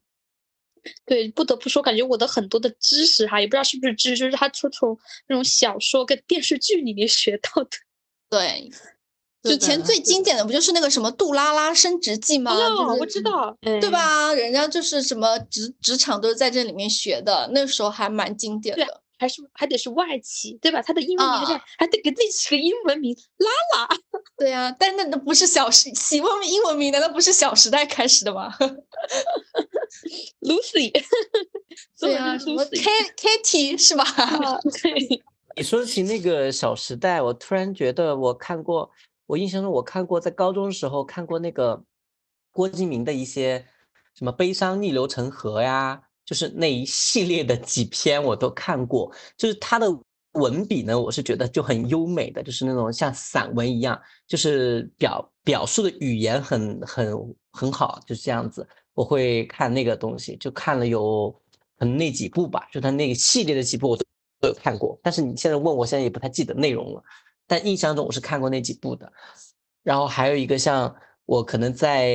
[1.05, 7.69] 对，不得不说，感觉我的很多的知识哈，也不知道是不是知识，就是他从从那种小说跟电视剧里面学到的。
[8.29, 8.69] 对，
[9.43, 12.51] 以前最经典的不就是那个什么《杜拉拉升职记》吗？
[12.99, 14.33] 我知道，对吧？
[14.33, 19.01] 人家就是什么职职场都是在这里面学的，那时候还蛮经典的。
[19.21, 20.81] 还是还得是外企，对吧？
[20.81, 23.88] 他的英文名还还得给自己起个英文名，拉拉。
[24.36, 28.51] 对呀，但那那不是小时起问英文名难道不是小时代开始的吗
[30.39, 30.91] ？Lucy，
[32.01, 32.81] 对呀，什么 K
[33.15, 34.03] Kitty 是吧？
[34.81, 35.21] 对。
[35.55, 38.89] 你说起那个小时代，我突然觉得我看过，
[39.27, 41.84] 我印象中我看过，在高中时候看过那个
[42.51, 43.67] 郭敬明的一些
[44.15, 46.01] 什么悲伤逆流成河呀。
[46.25, 49.88] 就是那一系列的几篇我都看过，就是他的
[50.34, 58.65] 文笔呢，我是觉得就很优美的，就是那种像散文一样，就是表表述的语言很很很好，就是这样子。
[58.93, 61.29] 我会看那个东西，就看了有
[61.77, 64.05] 可能那几部吧，就他那个系列的几部我都
[64.39, 64.97] 都有看过。
[65.03, 67.03] 但是你现在问我，现在也不太记得内容了，
[67.45, 69.12] 但印象中我是看过那几部的。
[69.84, 72.13] 然后还有一个像我可能在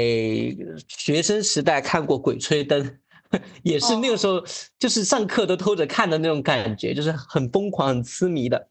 [0.89, 2.83] 学生时代看过《鬼吹灯》。
[3.63, 4.43] 也是那个时候，
[4.79, 8.69] 就是上课都偷着看的那种感觉，就是很疯狂、很痴迷的。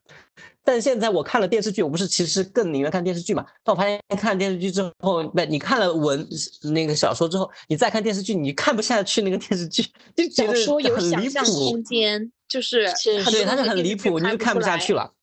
[0.63, 3.45] 但现在我看了电视剧，我不是其实更宁愿看电视剧嘛？
[3.63, 6.27] 但我发现看了电视剧之后，不，你看了文
[6.73, 9.83] 那个小说之后，你再看电视剧，你看不下去那个电视剧，
[10.15, 12.91] 就小说有想象空间，就是
[13.31, 15.13] 对，它就很离谱，你就看不下去了。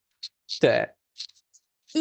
[0.60, 0.88] 对。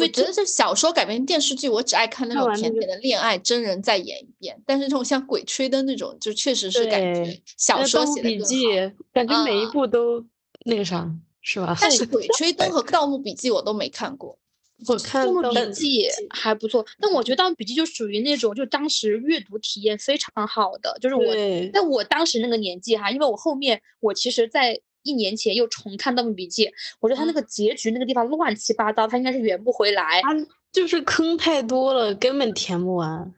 [0.00, 4.58] 我觉得这小说改编电视剧，我只爱看那种甜甜的恋爱，真人再演一遍。
[4.64, 8.66] 但是这种像《鬼吹灯》那种，就确实是感觉小说写的笔记。
[9.12, 10.24] 感觉每一部都
[10.64, 11.10] 那个啥，
[11.42, 11.76] 是吧？
[11.80, 14.38] 但是《鬼吹灯》和《盗墓笔记》我都没看过。
[14.88, 21.24] 我看《盗墓笔记》还不错，但我觉得《盗墓笔记》就属于那种，就当时阅读体验非常好的，就是我
[21.72, 24.80] 在我当时那个年纪哈，因为我后面我其实，在。
[25.02, 26.66] 一年前又重看《盗墓笔记》，
[27.00, 30.20] 我觉得他那个结局那个地方乱七八糟，他应该是圆不回来。
[30.22, 30.34] 他
[30.72, 33.34] 就是坑太多了，根本填不完。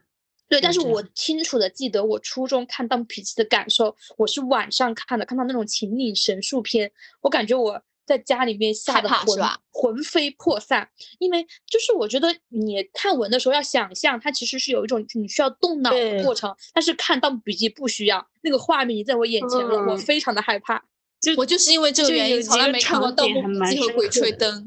[0.47, 6.93] 对，但是我清楚的记得我初中看《盗墓笔记》的感受，我是晚上看的，看到那种秦岭神树篇，
[7.23, 9.41] 我感觉我在家里面吓得魂
[9.73, 10.89] 魂飞魄散。
[11.19, 20.85] 因为就是我觉得你看文的时候要想象，它其实是有一种你需要动脑的过程，但是看《盗墓笔记》不需要，那个画面你在我眼前了，我非常的害怕。
[21.25, 24.62] 就我就是因为这个原因，从来没看过《盗墓笔记》和《鬼吹灯》，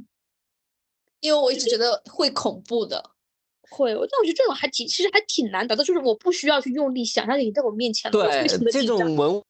[1.19, 3.11] 因为我一直觉得会恐怖的。
[3.69, 8.85] 会，但我觉得这种还挺，其实还挺难得的，就是我不需要去用力想，象你在我面前对这。
[8.85, 9.43] 种文，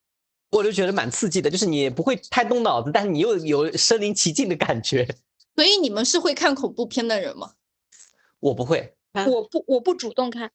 [0.51, 5.08] 我就觉得蛮刺激的，就是你不会太动脑子，但是你又有身临其境的感觉。
[5.55, 7.53] 所以你们是会看恐怖片的人吗？
[8.39, 10.51] 我不会，我不，我不主动看，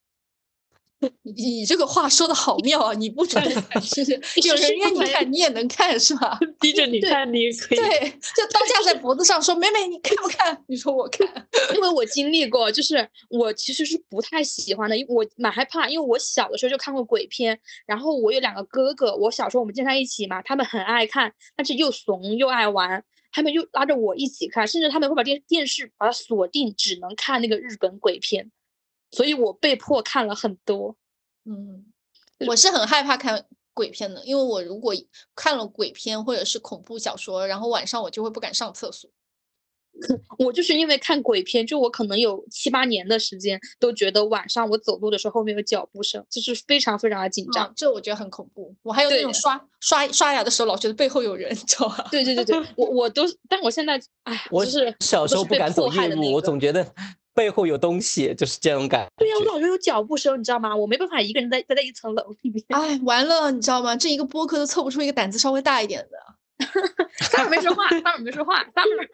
[1.23, 2.93] 你 你这个话说的好妙啊！
[2.93, 4.01] 你不主动看，是
[4.47, 6.37] 有人约你看，你也能看是吧？
[6.59, 7.77] 逼着你看，你也可以。
[7.77, 11.27] 对，就刀架在脖子上说：“妹妹，你看不看？”你说我看。
[11.75, 28.51] 因为我经历过，就是我其实是不太喜欢的，因为我蛮害怕，因为我小的时候就看过鬼片，然后我有两个哥哥，我小时候我们经常在一起嘛，他们很爱看，但是又怂又爱玩，他们又拉着我一起看，甚至他们会把电电视把它锁定，只能看那个日本鬼片，
[29.15, 30.95] 所以我被迫看了很多。
[31.45, 31.85] 嗯，
[32.47, 34.93] 我是很害怕看鬼片的，因为我如果
[35.35, 39.09] 看了鬼片或者是恐怖小说，然后晚上我就会不敢上厕所。
[40.39, 47.67] 我就是因为看鬼片，就我可能有七八年的时间都觉得晚上我走路的时候后面有脚步声，就是非常非常的紧张。
[47.67, 48.73] 嗯这我觉得很恐怖。
[48.83, 52.07] 我还有那种刷刷刷牙的时候，老觉得背后有人，你知道吧？
[52.11, 56.85] 对对对对， 我我都，但我现在，哎，我就是小时候不敢走夜路，我总觉得
[57.33, 59.11] 背后有东西，就是这种感觉。
[59.17, 60.75] 对呀、我老觉得有脚步声，你知道吗？
[60.75, 62.63] 我没办法一个人待待在一层楼里面。
[62.69, 63.95] 哎，完了，你知道吗？
[63.95, 66.17] 这一个播客都凑不出一个胆子稍微大一点的。
[67.19, 69.07] Summer 没说话，Summer 没说话，Summer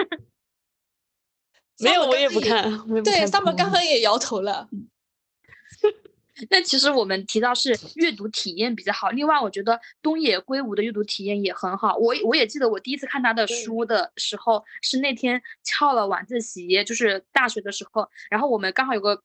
[1.79, 2.63] 没有，我也不看。
[3.03, 4.67] 对看，Summer 刚刚也摇头了。
[6.49, 11.97] 那其实我们提到是阅读体验比较好，另外我觉得东野圭吾的阅读体验也很好。
[11.97, 19.21] 我我也记得我第一次看他的书的时候，是那天翘了晚自习，就是大学的时候，然后我们刚好有个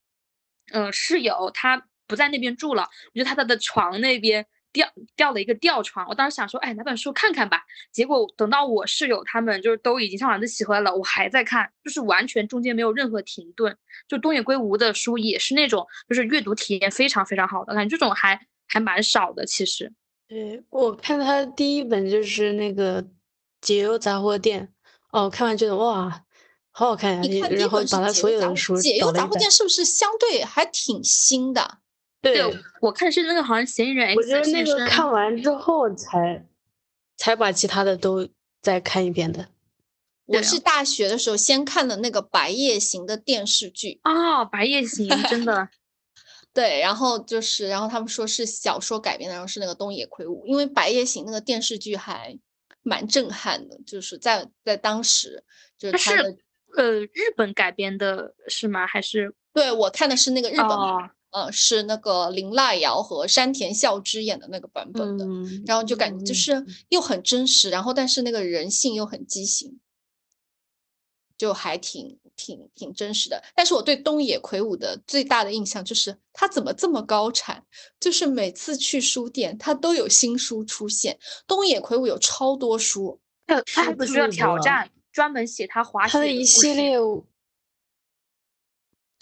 [0.73, 4.45] 嗯、呃室友，他不在那边住了，我就他的的床那边
[4.75, 7.62] 吊吊了一个吊床，我当时想说，哎，拿本书看看吧。
[7.93, 13.75] 结果等到我室友他们就是都已经上晚自习回来了，我还在看，就是完全中间没有任何停顿。
[14.09, 19.47] 就东野圭吾的书也是那种，就是阅读体验非常非常好的，感觉这种还还蛮少的。
[19.47, 19.93] 其实，
[20.27, 23.01] 对我看他第一本就是那个
[23.61, 24.68] 《解忧杂货店》，
[25.16, 26.11] 哦，看完觉得哇，
[26.72, 31.79] 好好看呀、你看然后把他所有的书解忧杂货店是不是相对还挺新的？
[32.25, 36.47] 对，我看是那个好像嫌疑人我就是那个看完之后才
[37.16, 38.29] 才把其他的都
[38.62, 39.49] 再看一遍的。
[40.27, 45.68] 我是大学的时候先看的那个《白夜行》的电视剧啊，《白夜行》真的
[46.55, 52.39] 对，然后就是，然后他们说是小说改编的，然后是那个东野圭吾，因为《白夜行》那个电视剧还
[52.83, 55.45] 蛮震撼的，就是在在当时
[55.77, 56.39] 就是
[56.77, 58.87] 呃日本改编的是吗？
[58.87, 69.80] 还是对我看的是那个日本版，哦呃，是那个林濑遥和山田孝之演的那个版本的，嗯，然后就感觉就是又很真实，然后但是那个人性又很畸形，
[71.37, 73.43] 就还挺挺挺真实的。
[73.57, 77.64] 但是我对东野圭吾的最大的印象就是他怎么这么高产，
[77.99, 81.18] 就是每次去书店他都有新书出现。
[81.49, 87.26] 东野圭吾有超多书，他他还不需要挑战，专门写他滑雪他的一系列我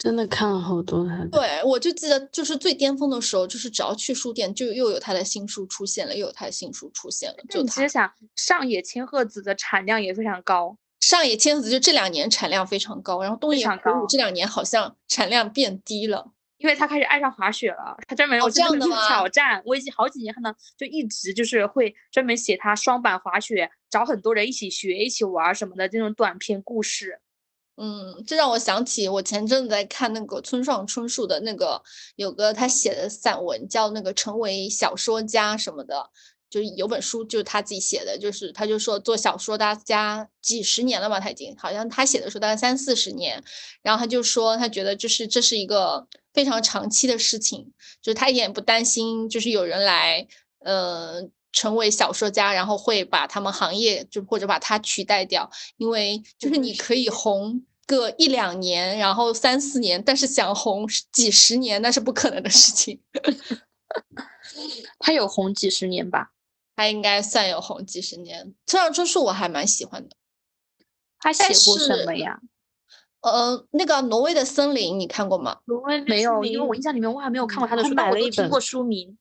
[0.03, 1.29] 真的看了好多他的。
[1.29, 16.33] 对我就记得就是最巅峰的时候，就是只要去书店，就又有他的新书出现了，又有他的新书出现了，就你其实想，上野千鹤子的产量也非常高，上野千鹤子就这两年产量非常高，然后东野圭吾这两年好像产量变低了。
[16.57, 27.19] 因为他开始爱上滑雪了，他专门哦我记得去这样的挑战，我已经好几年看到，就一直就是会专门写他双板滑雪，找很多人一起学、一起玩儿什么的这种短篇故事。
[27.75, 31.81] 嗯，这让我想起我前阵子在看那个村上春树的那个，
[32.15, 36.11] 有个他写的散文叫那个《成为小说家》什么的，
[36.51, 43.43] 就有本书就是他自己写的，就是他就说做小说大家几十年了吧，他已经好像他写的时候大概三四十年，
[43.81, 50.27] 然后他就说他觉得就是这是一个非常长期的事情，就是他一点也不担心，就是有人来
[50.59, 62.99] 呃成为小说家，然后会把他们行业就或者把他取代掉，因为就是你可以红个一两年，然后三四年，但是想红几十年那是不可能的事情。
[64.99, 66.31] 他有红几十年吧？
[66.75, 68.55] 他应该算有红几十年。
[68.65, 70.15] 村上春树我还蛮喜欢的，
[71.19, 72.39] 他写过什么呀？
[73.21, 75.59] 呃，那个《挪威的森林》你看过吗？
[75.65, 79.17] 挪威没有，因为我印象里面我还没有看过他的书，但买了一本我都听过书名。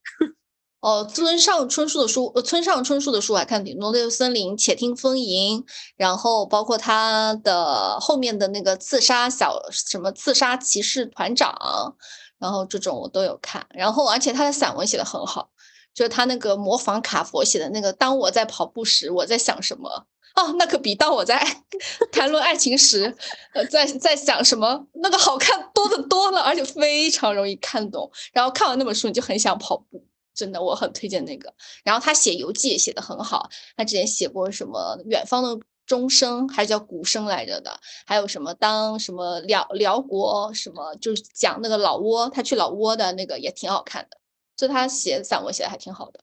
[0.82, 5.60] 哦，村上春树的书，呃，村上春树的书我还看挺多，《挪威森林》《且听风吟》，
[5.96, 11.94] 然后包括他的后面的那个刺杀小什么刺杀骑士团长，
[12.40, 15.50] 然后这种我都有看，然后而且他的散文写的很好，
[15.94, 20.06] 就是他那个模仿卡佛写的那个“当我在跑步时，我在想什么”。
[20.34, 21.38] 哦，那可比当我在
[22.10, 23.14] 谈论爱情时，
[23.54, 28.10] 呃，在在想什么那个好看多的多了，而且非常容易看懂。
[28.32, 30.02] 然后看完那本书，你就很想跑步，
[30.34, 31.52] 真的，我很推荐那个。
[31.84, 44.18] 然后他写游记也写得很好，他之前写过什么《远方的钟声》，还是叫《鼓声》来着的，还有什么当什么辽辽国什么，就是讲那个老挝，他去老挝的那个也挺好看的。
[44.56, 46.20] 就他写散文写的还挺好的。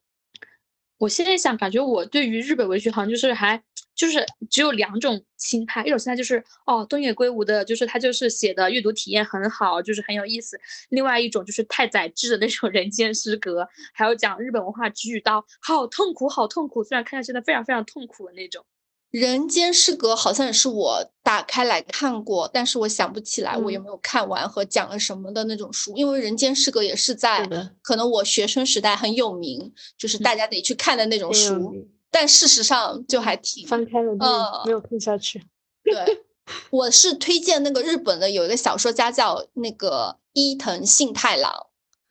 [0.97, 3.64] 我现在想，感觉我对于日本文学好像就是还
[4.00, 10.56] 就是只有两种心态，一种心态就是哦，东野圭吾的，就是他就是写的阅读体验很好，就是很有意思；
[10.88, 18.66] 另外一种就是太宰治的那种人间失格，还有讲日本文化直语刀，好痛苦，好痛苦，虽然看下去的非常非常痛苦的那种。
[19.12, 27.45] 人间失格好像也是我打开来看过，但是我想不起来我有没有看完和讲了什么的那种书，因为人间失格也是在
[27.82, 31.76] 可能我学生时代很有名，就是大家得去看的那种书，
[32.12, 35.45] 但事实上就还挺翻开了嗯没有看下去。
[35.84, 36.24] 对，
[36.70, 41.68] 我是推荐那个日本的有一个小说家叫那个伊藤幸太郎，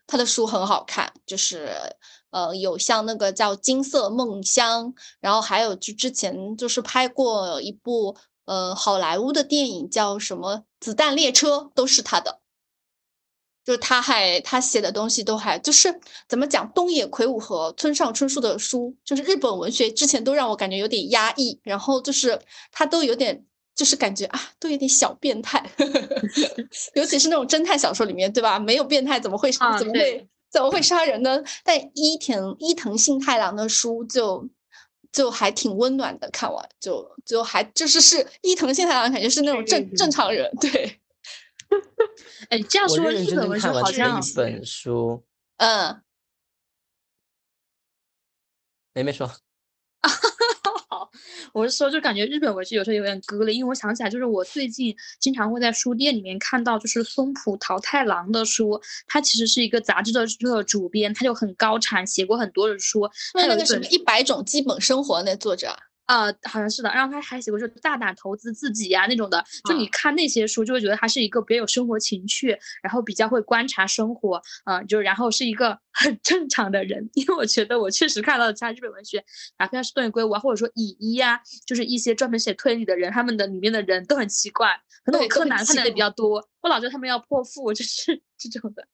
[0.06, 1.96] 他的书很好看，就是。
[2.30, 12.40] 呃，有像那个叫《金色梦乡》，然后还有就之前就是拍过一部呃好莱坞的电影叫什么《子弹列车》，都是他的。
[13.68, 15.94] 就是他还他写的东西都还就是
[16.26, 22.40] 怎么讲，东野圭吾和村上春树的书，就是日本文学之前都让我感觉有点压抑，然后就是
[22.72, 23.44] 他都有点
[23.74, 25.62] 就是感觉啊，都有点小变态，
[26.96, 28.58] 尤其是那种侦探小说里面，对吧？
[28.58, 30.26] 没有变态怎么会怎么会？
[30.50, 31.44] 怎么会杀人呢？
[31.62, 34.48] 但伊藤伊藤幸太郎的书就
[35.12, 40.98] 就还挺温暖的，看完就就还就是是伊藤幸太郎感觉是那种正正常人，对。
[42.50, 45.24] 哎，这样说日本文学好像一本书，
[45.58, 46.02] 嗯，
[48.94, 49.30] 没没说。
[51.54, 63.08] 我是说，就感觉日本文学有时候有点割裂，因为我想起来，就是我最近经常会在书店里面看到，就是松浦桃太郎的书，他其实是一个杂志的这个主编，他就很高产，写过很多的书。
[63.34, 65.74] 那个什么一百种基本生活那作者。
[66.08, 77.10] 呃，好像是的，然后他还写过就大胆投资自己呀那种的，就你看那些书，就会觉得他是一个比较有生活情趣，然后比较会观察生活，啊，就然后是一个很 正常的人。
[77.12, 79.22] 因为我觉得我确实看到其他日本文学，
[79.58, 84.80] 哪怕是东野圭吾啊，或者说乙一呀，就是一些专门写推理的人，他们的里面的人都很奇怪。
[85.04, 88.88] 可能我柯南看的也比较多，我老觉得他们要破腹，就是这种的。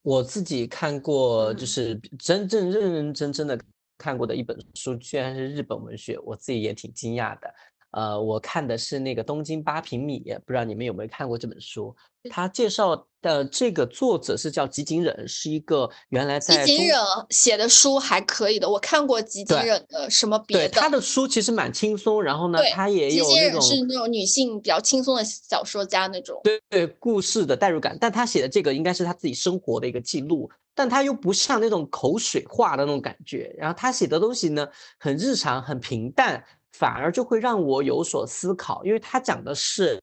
[0.00, 3.58] 我自己看过，就是真正认认真真的。
[4.04, 7.54] 看过的一本书居然是日本文学，我自己也挺惊讶的。
[7.92, 11.94] 呃，我看的是那个《东京八平米》，不知道你们有没有看过这本书？
[12.28, 16.98] 他介绍的这个作者是叫吉井忍，是一个原来在吉井忍
[17.30, 20.68] 写的书还可以的，我看过吉井忍的什么别的。
[20.68, 26.38] 他的书其实蛮轻松，然后呢，他也有那种是那种女性比较轻松的小说家那种。
[26.44, 30.50] 对对，故事的代入感，但他写的这个应该是他自己生活的一个记录。
[30.74, 34.68] 但他又不像那种口水话的那种感觉，然后他写的东西呢
[34.98, 40.00] 很日常很平淡，反而就会让我有所思考，因为他讲的是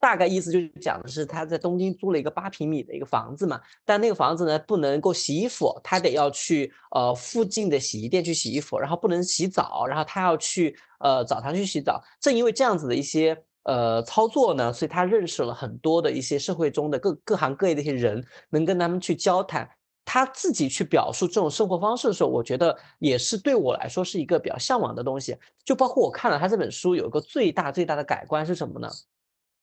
[0.00, 19.68] 大概意思就是讲的是他在东京租了一个八平米的一个房子嘛，但那个房子呢不能够洗衣服，他得要去呃附近的洗衣店去洗衣服，然后不能洗澡，然后他要去呃澡堂去洗澡，正因为这样子的一些呃操作呢，所以他认识了很多的一些社会中的各各行各业的一些人，能跟他们去交谈。
[20.12, 25.36] 他自己去表述这种生活方式的时候，我觉得也是对我来说是一个比较向往的东西。
[25.64, 28.90] 就包括我看了他这本书，有一个最大最大的改观是什么呢？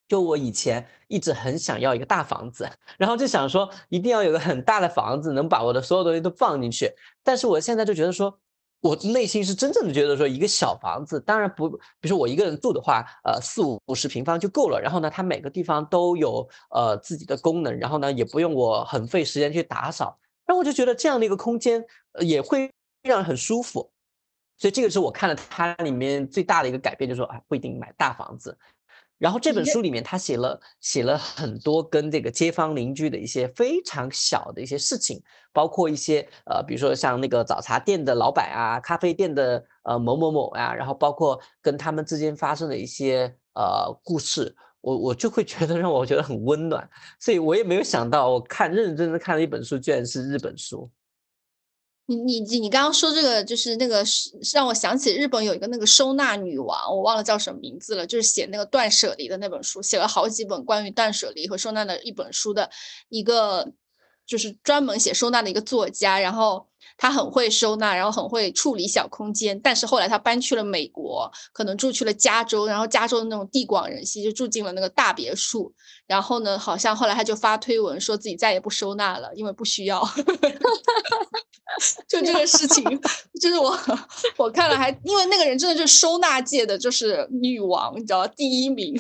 [0.08, 2.66] 就我以前一直很想要一个大房子，
[2.98, 6.90] 然后就想说一定要有个很大的房子，能把我的所有东西都放进去。
[7.26, 8.34] 但是我现在就觉得说，
[8.80, 14.80] 我内心是真正的觉得说，一个小房子当然不，比如说我一个人住的话，呃，四五五十平方就够了。
[14.82, 20.18] 然后呢，它每个地方都有呃自己的功能，然后呢，也不用我很费时间去打扫。
[20.48, 22.72] 然后我就觉得这样的一个空间，呃，也会
[23.04, 23.92] 让人很舒服，
[24.58, 28.58] 所以这个是我看了它里面最大的一个改变，就是说啊，不一定买大房子。
[29.20, 35.22] 然后这本书里面他写了写了很多跟这个街坊邻居的一些非常小的一些事情，
[35.52, 44.56] 包括一些呃，比如说像那个早茶店的老板啊，咖啡店的呃某某某啊，然后包括跟他们之间发生的一些呃故事。
[44.88, 50.90] 我我就会觉得让我觉得很温暖，所以我也没有想到，我看认认真真看了一本书，居然是日本书。
[52.06, 62.70] 你你你刚刚说这个，就是那个是让我想起日本有一个那个收纳女王，我忘了叫什么名字了，就是写那个断舍离的那本书，写了好几本关于断舍离和收纳的一本书的
[63.10, 63.74] 一个
[64.26, 66.66] 就是专门写收纳的一个作家，然后
[66.98, 69.60] 他很会收纳，然后很会处理小空间。
[69.62, 75.72] 但是后来他搬去了美国，可能住去了加州，然后加州的那种地广人稀，就住进了那个大别墅。
[76.08, 80.04] 然后呢，好像后来他就发推文说自己再也不收纳了，因为不需要。
[82.08, 82.84] 就这个事情，
[83.40, 83.78] 就是我
[84.38, 88.96] 我看了还，因为那个人真的就是收纳界的就是女王，你知道第一名。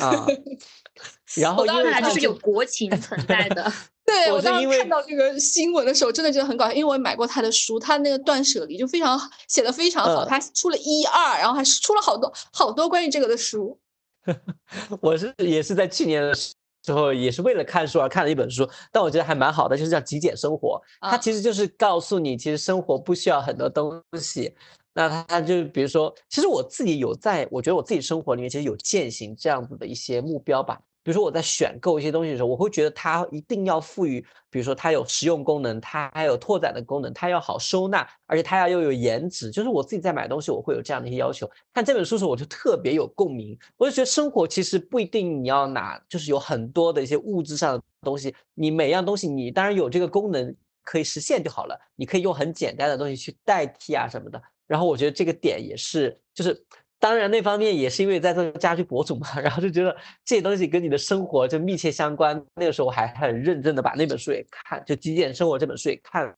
[1.35, 3.71] 然后当然就是有国情存在的。
[4.07, 13.77] 对我当时看到这个新闻的时候，真的觉得很搞笑，因为我也买过他的书，他那个断舍离就非常写的非常好，他出了一二，然后还是出了好多好多关于这个的书。
[15.01, 16.53] 我是也是在去年的时
[16.93, 24.55] 候，也是为了看书而看了一本书，但我觉得还蛮好的，就是叫《极简生活》，它其实就是告诉你，其实生活不需要很多东西。
[24.93, 30.81] 那他就比如说，其实我自己有在，我觉得我自己生活里面其实有践行这样子的一些目标吧。
[31.07, 39.49] 比如说我在选购一些东西的时候，我会觉得它一定要赋予，比如说它有实用功能，它还有拓展的功能，它要好收纳，而且它要又有颜值。
[39.49, 41.49] 就是我自己在买东西，我会有这样的一些要求。
[41.73, 43.57] 看这本书的时候，我就特别有共鸣。
[43.77, 50.53] 我就觉得生活其实不一定你要拿，就是有很多的一些物质上的东西，你每样东西你当然有这个功能
[50.83, 54.43] 可以实现就好了，你可以用很简单的东西去代替啊什么的。
[54.67, 56.65] 然后我觉得这个点也是，就是。
[56.99, 59.95] 当然，那方面也是因为在做家居博主嘛，然后就觉得
[60.25, 62.43] 这些东西跟你的生活就密切相关。
[62.55, 66.35] 那个时候我还很认真的把那本书也看，就《极简生活》这本书也看了。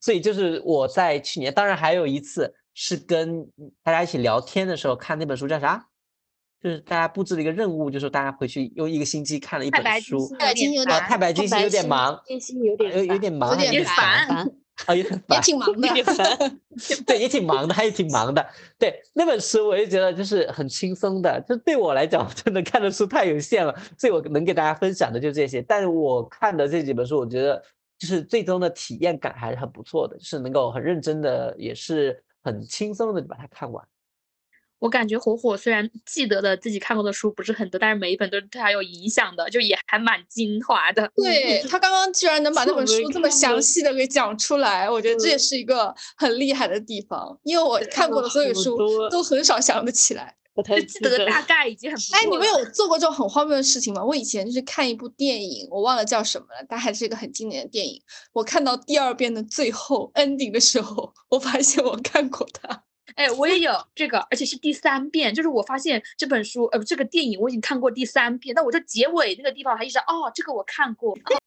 [0.00, 3.44] 所以就是我在去年，当然还有一次是跟
[3.82, 5.86] 大家一起聊天的时候看那本书，叫啥？
[6.62, 10.28] 就是大家布置了一个任务，就是大家回去用一个星期看了一本书。
[10.38, 14.46] 太白金星有点太白金星有点忙，金星有点有有点忙，有点烦。
[14.86, 15.88] 啊，也也挺忙的，
[17.06, 18.44] 对，也挺忙的，还也挺忙的。
[18.78, 25.60] 对那本书，我就觉得就是很轻松的，就对我来讲，真的看的书太有限了，所以我能给大家分享的就这些。
[25.62, 27.62] 但是我看的这几本书，我觉得
[27.98, 33.84] 就是最终的体验感还是很不错的，就是能够很认真的，也是很轻松的把它看完。
[34.80, 41.08] 我感觉火火虽然记得的自己看过的书不是很多，但是每一本都是对他有影响的，就也还蛮精华的。
[41.14, 47.38] 对他刚刚居然能把那本书这么详细的给讲出来，我觉得这也是一个很厉害的地方。
[47.44, 50.34] 因为我看过的所有书都很少想得起来，
[50.66, 51.98] 就记得大概已经很。
[52.12, 54.02] 哎，你们有做过这种很荒谬的事情吗？
[54.02, 58.00] 我以前就是看一部电影，我忘了叫什么了，但还是一个很经典的电影。
[58.32, 62.84] 我看到第二遍的最后 ending 的时候，我发现我看过它。
[63.14, 65.34] 哎，我也有这个，而且是第三遍。
[65.34, 71.16] 就是我发现这本书，呃，这个电影我已经看过第三遍，但我这结尾那个地方还一直，哦，这个我看过。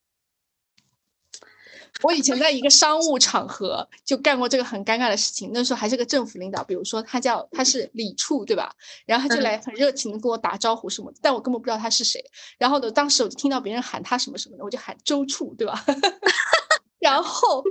[2.01, 8.73] 我以前在一个商务场合就干过这个很尴尬的事情，那时候还是个政府领导，比如说他叫他是李处，对吧？
[9.05, 12.19] 然后他就来很热情的跟我打招呼什么的，但我根本不知道他是谁。
[12.57, 15.85] 然后呢，当时我就听到别人喊他什么什么的，我就喊周处，对吧？
[17.03, 17.63] 然后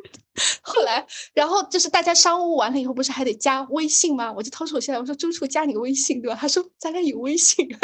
[0.63, 4.33] 后来，然后就是大家商务完了以后，不是还得加微信吗？
[4.33, 6.37] 我就掏出我现在，我说周处加你个微信，对吧？
[6.41, 7.67] 他说咱俩有微信。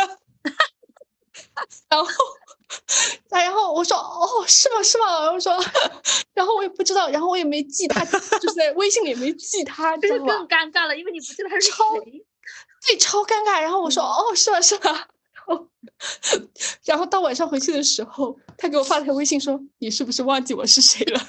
[1.89, 2.07] 然后，
[3.31, 4.83] 然后我说哦，是吗？
[4.83, 5.23] 是吗？
[5.25, 5.59] 然后说，
[6.35, 11.75] 然后我也不知道，然后我也没记他，就是在微信里没记他，这就更尴尬了，因为你不记得他是谁，
[12.87, 13.61] 对，超尴尬。
[13.61, 14.61] 然后我说哦，是吗？
[14.61, 15.07] 是吗？
[16.85, 21.21] 然后到晚上回去的时候，他给我发了条微信说：“你是不是忘记我是谁了？”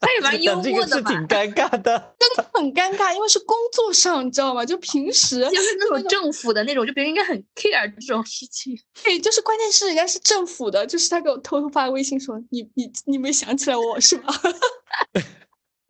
[0.00, 1.10] 他也蛮幽默的嘛。
[1.10, 4.64] 挺尴尬的， 真的很尴尬，因为是工作上，你知道吗？
[4.64, 8.78] 就平时就是那种政府的那种，就别人应该很 care 这种事情。
[9.02, 14.32] 对，就是关键是人家是政府的，就是他给我偷偷发微信说：“你你你没想起来我是吧？”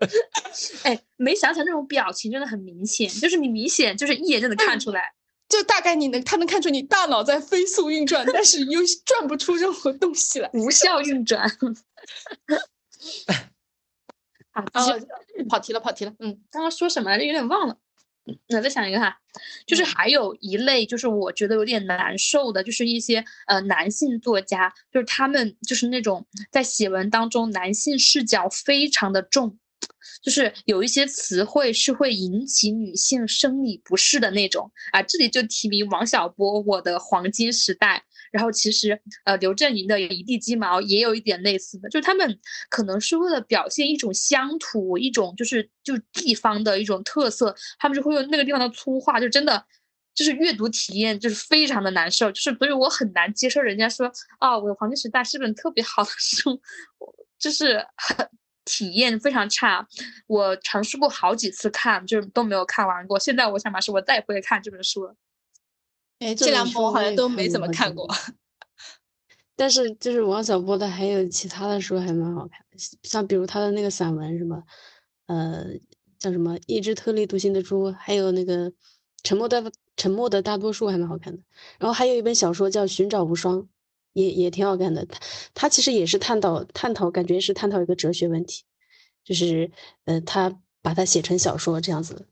[0.84, 5.12] 哎，没想起来那种表情真的很明显，就是你明显就是一眼就能看出来，
[5.48, 11.50] 就大概你能他能看出你大脑在飞速运转，但是又转不出任何东西来， 无效运转。
[14.52, 14.62] 啊，
[15.48, 16.14] 跑题了，跑题了。
[16.18, 17.24] 嗯，刚刚说什么来着？
[17.24, 17.78] 有点忘了。
[18.48, 19.18] 那再想一个哈，
[19.66, 29.58] 就是还有一类，就是我觉得有点难受的，就是一些呃男性作家，就是他们就是那种在写文当中男性视角非常的重。
[30.22, 37.96] 就是有一些词汇是会引起女性生理不适的那种啊，这里就提名王小波《我的黄金时代》，
[38.30, 42.38] 然后其实呃刘震云的《一地鸡毛》也有一点类似的，就是他们
[42.70, 49.64] 可能是为了表现一种乡土，一种就是就地方的一种特色，他们就会用那个地方的粗话，就真的
[50.14, 54.06] 就是阅读体验就是非常的难受，就是所以我很难接受人家说
[54.38, 56.60] 啊，《我的黄金时代》是本特别好的书，
[57.40, 58.28] 就是很。
[58.64, 59.86] 体验非常差，
[60.26, 63.18] 我尝试过好几次看，就是都没有看完过。
[63.18, 65.16] 现在我想法是我再也不会看这本书了。
[66.20, 68.08] 哎，这两本我好像都没怎么看过。
[69.54, 74.62] 但是就是王小波的还有其他的书还蛮好看的，像比如他的那个散文什么，
[75.26, 75.64] 呃，
[76.18, 78.70] 叫什么《一只特立独行的猪》，还有那个
[79.22, 81.42] 《沉默的沉默的大多数》还蛮好看的。
[81.78, 83.58] 然后还有一本小说叫《寻找无双》，
[84.12, 85.04] 也也挺好看的。
[85.06, 85.20] 他
[85.54, 88.64] 他其实也是探讨探讨，感觉是探讨一个哲学问题，
[89.24, 89.70] 就是
[90.04, 92.26] 呃，他把它写成小说这样子。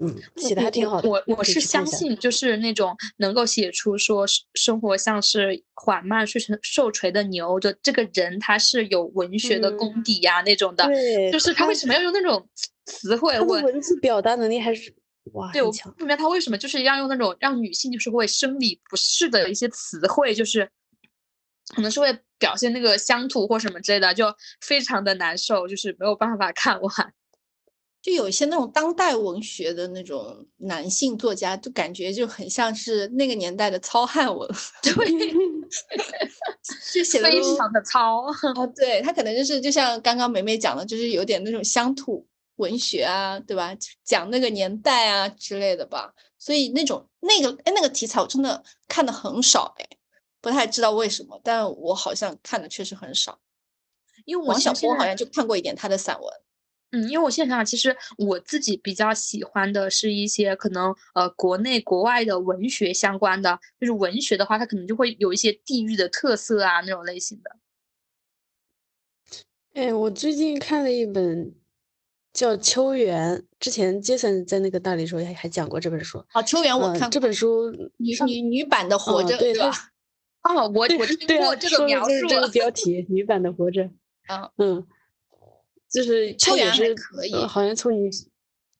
[0.00, 1.08] 嗯，写的还挺好的。
[1.08, 10.86] 我我是相信，就是那种能够写出说生活像是缓慢睡成受锤的牛就这个人，他是有文学的功底呀那种的。
[10.86, 12.48] 对，就是他为什么要用那种
[12.84, 13.32] 词汇？
[13.32, 14.94] 他的文字表达能力还是
[15.32, 20.70] 哇对，我不明白他为什么就是要用那种让女性就是会生理不适的一些词汇，就是
[21.74, 26.92] 可能是为表现那个乡土或什么之类的，就非常的难受，就是没有办法 看完。
[28.00, 34.48] 就有一些那种当代文学的那种男性作家，就感觉就很像是那个年代的糙汉文，
[34.82, 34.92] 对，
[36.94, 38.32] 就写的非常的糙啊。
[38.76, 42.24] 对他可能就是就像刚刚梅梅讲的，就是有点那种乡土
[42.56, 43.76] 文学啊，对吧？
[44.04, 46.14] 讲那个年代啊之类的吧。
[46.38, 49.88] 所以那种那个哎那个题材我真的看的很少哎，
[50.40, 53.38] 不太知道为什么，但我好像看的确实很少。
[54.24, 56.32] 因为王小波好像就看过一点他的散文。
[56.90, 67.56] 嗯，因为我现在想想，其实我自己比较喜欢的是一些可能呃国内国外的文学相关的，就是文学的话，它可能就会有一些地域的特色啊那种类型的。
[69.74, 71.54] 哎，我最近看了一本
[72.32, 76.18] 叫《秋园》，之前杰森在那个大理时候还还讲过这本书。
[76.32, 79.70] 啊，《秋园》我看这本书女女女版的《活着》对吧？
[80.42, 80.86] 哦，我我
[81.26, 83.84] 听过这个描述，这个标题女版的《活着》。
[84.26, 84.86] 啊，嗯。
[85.90, 88.10] 就是他也是可以，好像从女，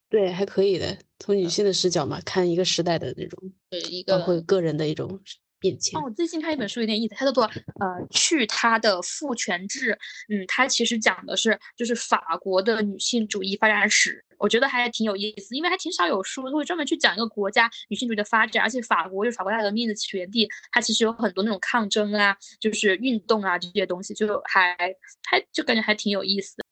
[0.09, 5.19] 对，还可以的，从女性的视角嘛，看一个时代的那种，对一个包括个人的一种
[5.59, 5.99] 变迁。
[5.99, 7.43] 哦，我最近看一本书有点意思，它叫做
[7.79, 9.97] 呃去他的父权制，
[10.29, 24.75] 嗯，它其实讲的是就是法国的女性主义发展史，我觉得还挺有意思，因为还挺少有书会专门去讲一个国家女性主义的发展，而且法国就是法国大革命的起源地，它其实有很多那种抗争啊，就是运动啊这些东西，就还
[25.23, 26.63] 还就感觉还挺有意思的。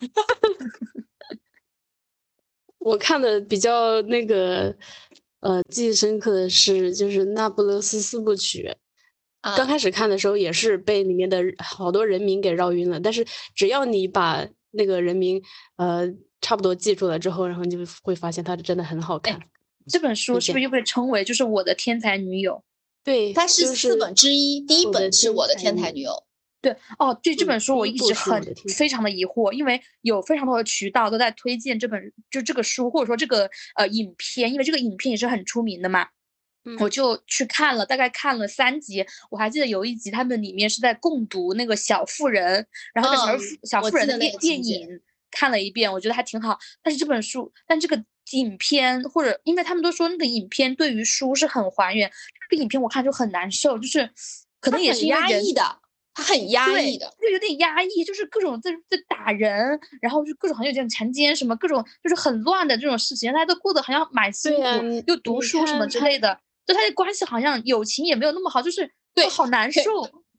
[2.78, 4.72] 我看的比较那个，
[5.46, 8.68] 呃，记忆深刻的是就是《那不勒斯四部曲》。
[9.56, 13.24] 刚开始看的时候也是被里面的好多人名给绕晕了，但是
[13.54, 15.40] 只要你把那个人名
[15.76, 19.40] 呃差不多记住了之后，然后你就会发现它真的很好看。
[19.88, 22.60] 这本书是不是又被称为就是我的天才女友？
[23.04, 26.25] 对，它是四本之一，第一本是我的天才女友。
[26.66, 28.42] 对哦，对这本书我一直很
[28.76, 36.08] 非常的疑惑，因为有非常多的渠道都在推荐这本就这个书，或者说这个呃影片，因为这个影片也是很出名的嘛，
[36.80, 39.06] 我就去看了，大概看了三集。
[39.30, 45.00] 我还记得有一集他们里面是在共读那个小妇人，然后小小妇人的电电影
[45.30, 46.58] 看了一遍，我觉得还挺好。
[46.82, 52.10] 但是这本书，但这个影片或者因为他们都说那个影片对于书是很还原，
[52.50, 54.10] 这个影片我看就很难受，就是
[54.58, 55.62] 可能也是压抑的。
[56.16, 69.82] 他很压抑的，就有点压抑，就是各种在在打人，然后就各种好像有点强奸什么，各种就是很乱的这种事情，大家都过得好像蛮辛苦，又读书什么之类的，就他的关系好像友情也没有那么好，就是对，好难受。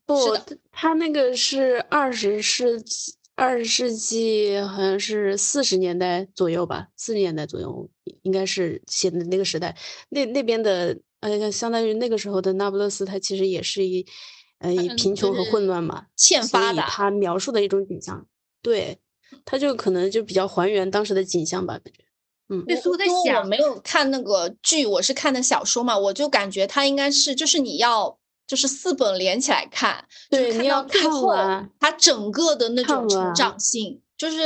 [0.07, 0.35] 不，
[0.71, 7.87] 他那个是二十世纪，二十世纪好像是四十年代左右吧，四十年代左右
[8.23, 9.77] 应该是写的那个时代，
[10.09, 14.03] 那那边的呃，相当于那个时候的那不勒斯，他其实也是一。
[14.59, 16.87] 呃，贫穷和混乱嘛，欠发达。
[16.87, 18.25] 他描述的一种景象，
[18.61, 18.99] 对，
[19.45, 22.03] 他就可能就比较还原当时的景象吧，感觉。
[22.49, 22.81] 嗯，因为
[23.39, 31.35] 我没有看那个剧，我是看的小说嘛，我就感觉他应该是，就是你要就是四本连起来看，对，看到最后，
[31.79, 34.37] 他整个的那种成长性，就是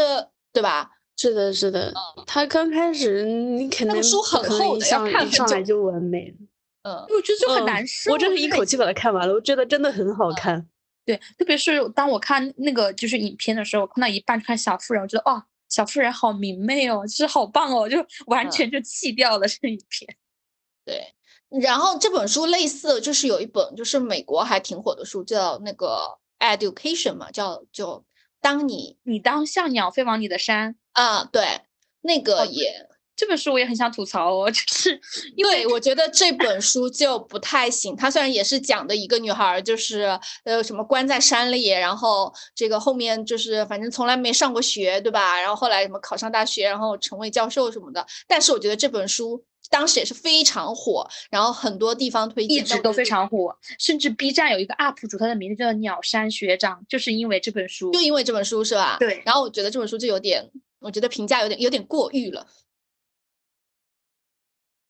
[0.51, 0.89] 对吧？
[1.15, 1.93] 是的，是的。
[2.25, 6.35] 他刚开始你肯定书很厚的，要看上来就完美。
[6.83, 8.11] 嗯，我觉得就很难受。
[8.11, 10.67] 我真是一口气把它看完了，我觉得真的很好看。
[11.05, 20.15] 对，特别是当我看那个就是影片的时候，我看到一半看小妇人，我觉得哇，小妇人好明媚哦，就是好棒哦，就 完全就弃掉了这一片。
[20.85, 21.13] 对，
[21.61, 28.03] 然后这本书类似就是有一本就是美国还挺火的书，叫那个 Education 嘛，叫就
[28.39, 31.61] 当你你当像鸟飞往你的山啊，对，
[32.01, 32.89] 那个也。
[33.21, 34.99] 这本书我也很想吐槽哦， 就是
[35.35, 37.95] 因为我觉得这本书就不太行。
[37.95, 45.39] 它虽然也是讲的一个女孩，就是呃什么关在山里，然后这个后面就是反正从来没上过学，对吧？
[45.39, 48.03] 然后后来什么考上大学，然后成为教授什么的。
[48.27, 58.97] 但是我觉得这本书当时也是非常火，然后很多地方推荐一直都非常火，甚至 B 站有一个 UP 主，他的名字叫鸟山学长，就是因为这本书，就因为这本书是吧？
[58.99, 59.21] 对。
[59.23, 60.49] 然后我觉得这本书就有点，
[60.79, 62.47] 我觉得评价有点有点过誉了。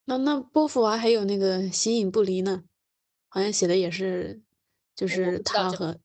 [0.05, 2.63] 那那波伏娃还有那个形影不离呢，
[3.29, 4.41] 好像写的也是，
[4.95, 5.97] 就是他和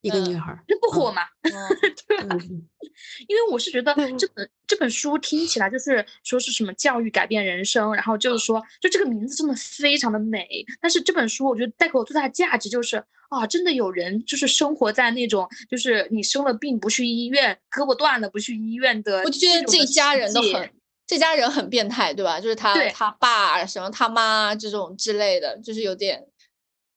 [0.00, 1.22] 一个女孩，这不火嘛？
[1.42, 2.36] 对吧？
[3.26, 10.46] 因为我是觉得这 本这本书听起来就是说是什么教育改变人生，然后就是说，就这个名字真的非常的美。
[10.80, 20.70] 但是这本书我觉得带给我最大的价值就是啊，真的有人就是生活在那种就是你生了病不去医院，胳膊断了不去医院的，我就觉得这家人都很。
[21.06, 22.40] 这家人很变态，对吧？
[22.40, 26.26] 就是他他爸什么他妈这种之类的，就是有点，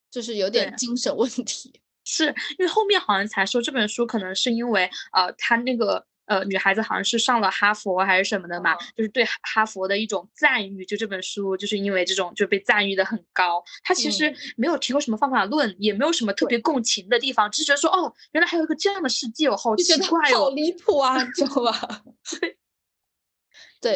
[0.10, 1.82] 就是有点精神问题。
[2.10, 2.28] 是
[2.58, 10.86] 因为后面好像才说这本书可能是因为呃，他那个呃女孩子好像是上了哈佛还是什么的嘛，就是对哈佛的一种赞誉。
[10.86, 13.62] 就这本书就是因为这种就被赞誉的很高。
[13.84, 22.04] 他其实没有提供什么方法论，也没有什么特别共情的地方，只是觉得说哦，原来还有一个这样的世界哦，好奇怪哦，好离谱啊，知道吧？
[22.40, 22.58] 对，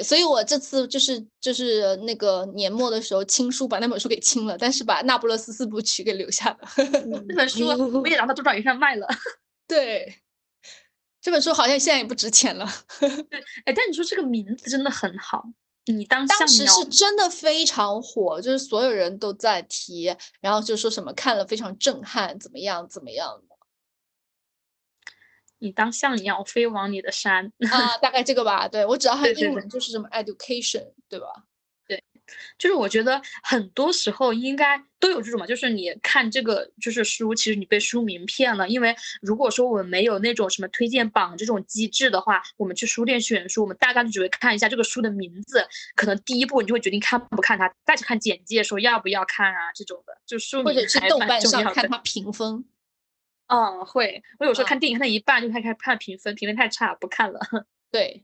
[0.03, 6.59] 所以我这次就是就是那个年末的时候清书，把那本书给清了，但是把《那不勒斯四部曲》给留下了。
[7.27, 7.65] 这本书
[8.01, 9.07] 我也拿到多少元上卖了。
[9.67, 10.21] 对，
[11.21, 12.65] 这本书好像现在也不值钱了。
[12.99, 13.09] 对，
[13.65, 15.43] 哎，但你说这个名字真的很好，
[15.85, 23.41] 你当当时是真的非常火，就是所有人都在提，然后就说什么看了非常震撼，怎么样怎么样。
[25.61, 28.67] 你当像鸟飞往你的山啊，大概这个吧。
[28.67, 31.27] 对我只要它英文就是什么 education，对吧？
[31.87, 32.03] 对，
[32.57, 38.69] 就是我觉得很多时候应该都有这种嘛，就是你看这个就是书，其实你被书名骗了。
[38.69, 52.63] 因为如果说我们没有那种什么推荐榜这种机制的话，我们去书店选书，我们大概率只会看一下这个书的名字，可能第一步你就会决定看不看它，再去看简介说要不要看啊这种的，就书或者去豆瓣上看它评分。
[53.51, 54.23] 嗯，会。
[54.39, 57.39] 我有时候看电影看到一半就开始看评分，评分太差不看了。
[57.91, 58.23] 对，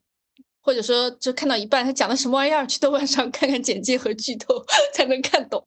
[0.61, 4.63] 或者说就看到一半，他讲的什么玩意儿，去豆瓣上看看简介和剧透
[4.95, 5.61] 才能看懂。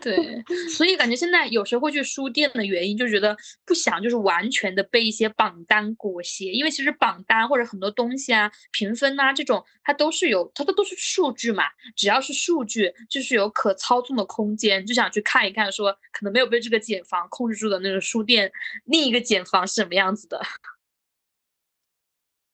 [0.00, 11.64] 对，所以感觉现在有时候会去书店的原因，就觉得不想就是完全的被一些榜单裹挟，因为其实榜单或者很多东西啊、评分啊这种，它都是有，它都都是数据嘛。
[11.96, 18.50] 只要是数据，就是有可操纵的空间，就想去看一看，说可能没有被这个茧房控制住的那个书店，
[18.84, 20.40] 另一个茧房是什么样子的。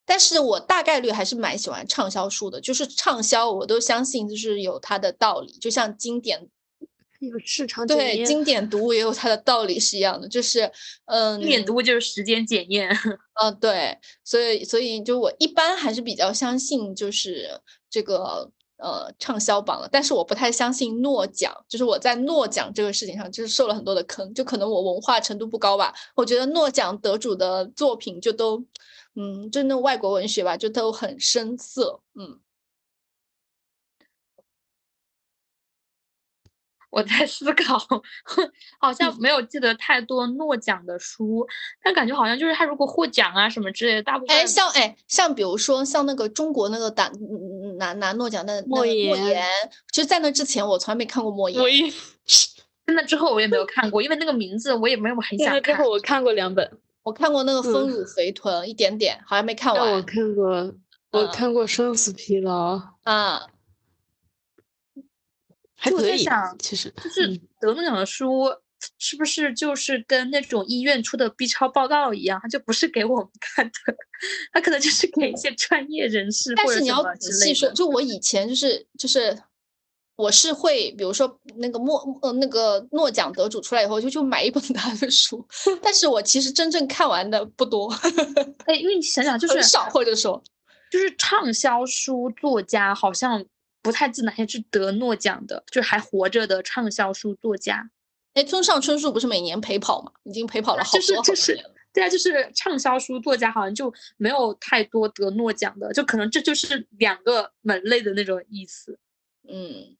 [0.06, 6.48] 但是我大概率还是蛮喜欢畅销书的，就是畅销，我都相信就是有它的道理，就像经典。
[7.20, 10.70] 有市场对经典读物也有它的道理是一样的，就是
[11.04, 12.90] 嗯，经典读物就是时间检验，
[13.42, 17.60] 嗯，对，所以所以就我一般还是比较相信就是
[17.90, 28.64] 这个呃畅销榜了，但是我不太相信诺奖，就是我在诺奖这个事情上就是受了很多的坑，就可能我文化程度不高吧，我觉得诺奖得主的作品就都
[29.14, 32.40] 嗯，就那外国文学吧，就都很生涩，嗯。
[36.90, 37.78] 我在思考，
[38.78, 41.46] 好像没有记得太多诺奖的书，
[41.82, 47.10] 但感觉好像就是他如果获奖啊什么之类的，大部分哎像哎像比如说像那个中国那个打
[47.78, 49.42] 拿拿诺奖的莫言，
[49.92, 51.62] 其实在那之前我从来没看过莫言，
[52.86, 55.62] 在那之后我也没有看过，因为那个名字我也没有很想看。
[55.62, 56.68] 之后我看过两本，
[57.04, 59.92] 我看过那个丰乳肥臀一点点，好像没看完。
[59.92, 60.74] 我看过，
[61.12, 63.46] 我看过生死疲劳啊。
[65.82, 66.28] 还可以，
[66.58, 67.26] 其实就是
[67.58, 68.44] 得诺奖的书，
[68.98, 72.38] 是不是就是跟那种医院出的 B 超报告一样？
[72.42, 73.72] 它就不是给我们看的，
[74.52, 76.54] 它可能就是给一些专业人士。
[76.54, 79.42] 但是你要仔细说，就我以前就是就是，
[80.16, 85.42] 我是会，比如说那个诺呃那个诺奖得主出来以后，就就买一本 他的书。
[85.82, 87.90] 但是我其实真正看完的不多。
[88.66, 90.42] 哎，因为你想想，就是少或者说，
[90.92, 93.42] 就是畅销书作家好像。
[93.82, 97.90] 不太记得哪些是得诺奖的，就是还活着的畅销书作家。
[98.34, 100.12] 哎，村上春树不是每年陪跑吗？
[100.24, 101.74] 已经陪跑了好多好多年了。
[101.92, 108.98] 对啊，就是畅销书作家，好像就没有太多得诺奖的，就可能这就是两个门类的那种意思。
[109.48, 109.96] 嗯。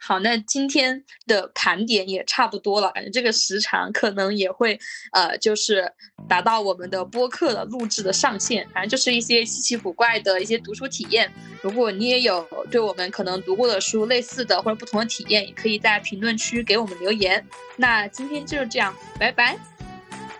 [0.00, 4.78] 好，那今天的盘点也差不多了，感觉这个时长可能也会，
[5.12, 5.92] 呃，就是
[6.26, 8.66] 达到我们的播客的录制的上限。
[8.72, 11.30] 反正就是一些稀奇古怪的一些读书体验。
[11.62, 17.44] 如果你也有对我们可能读过的书类似的或者不同的体验，也可以在评论区给我们留言。
[17.76, 19.58] 那今天就是这样，拜拜，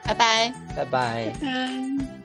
[0.04, 2.19] 拜拜，拜拜，拜拜。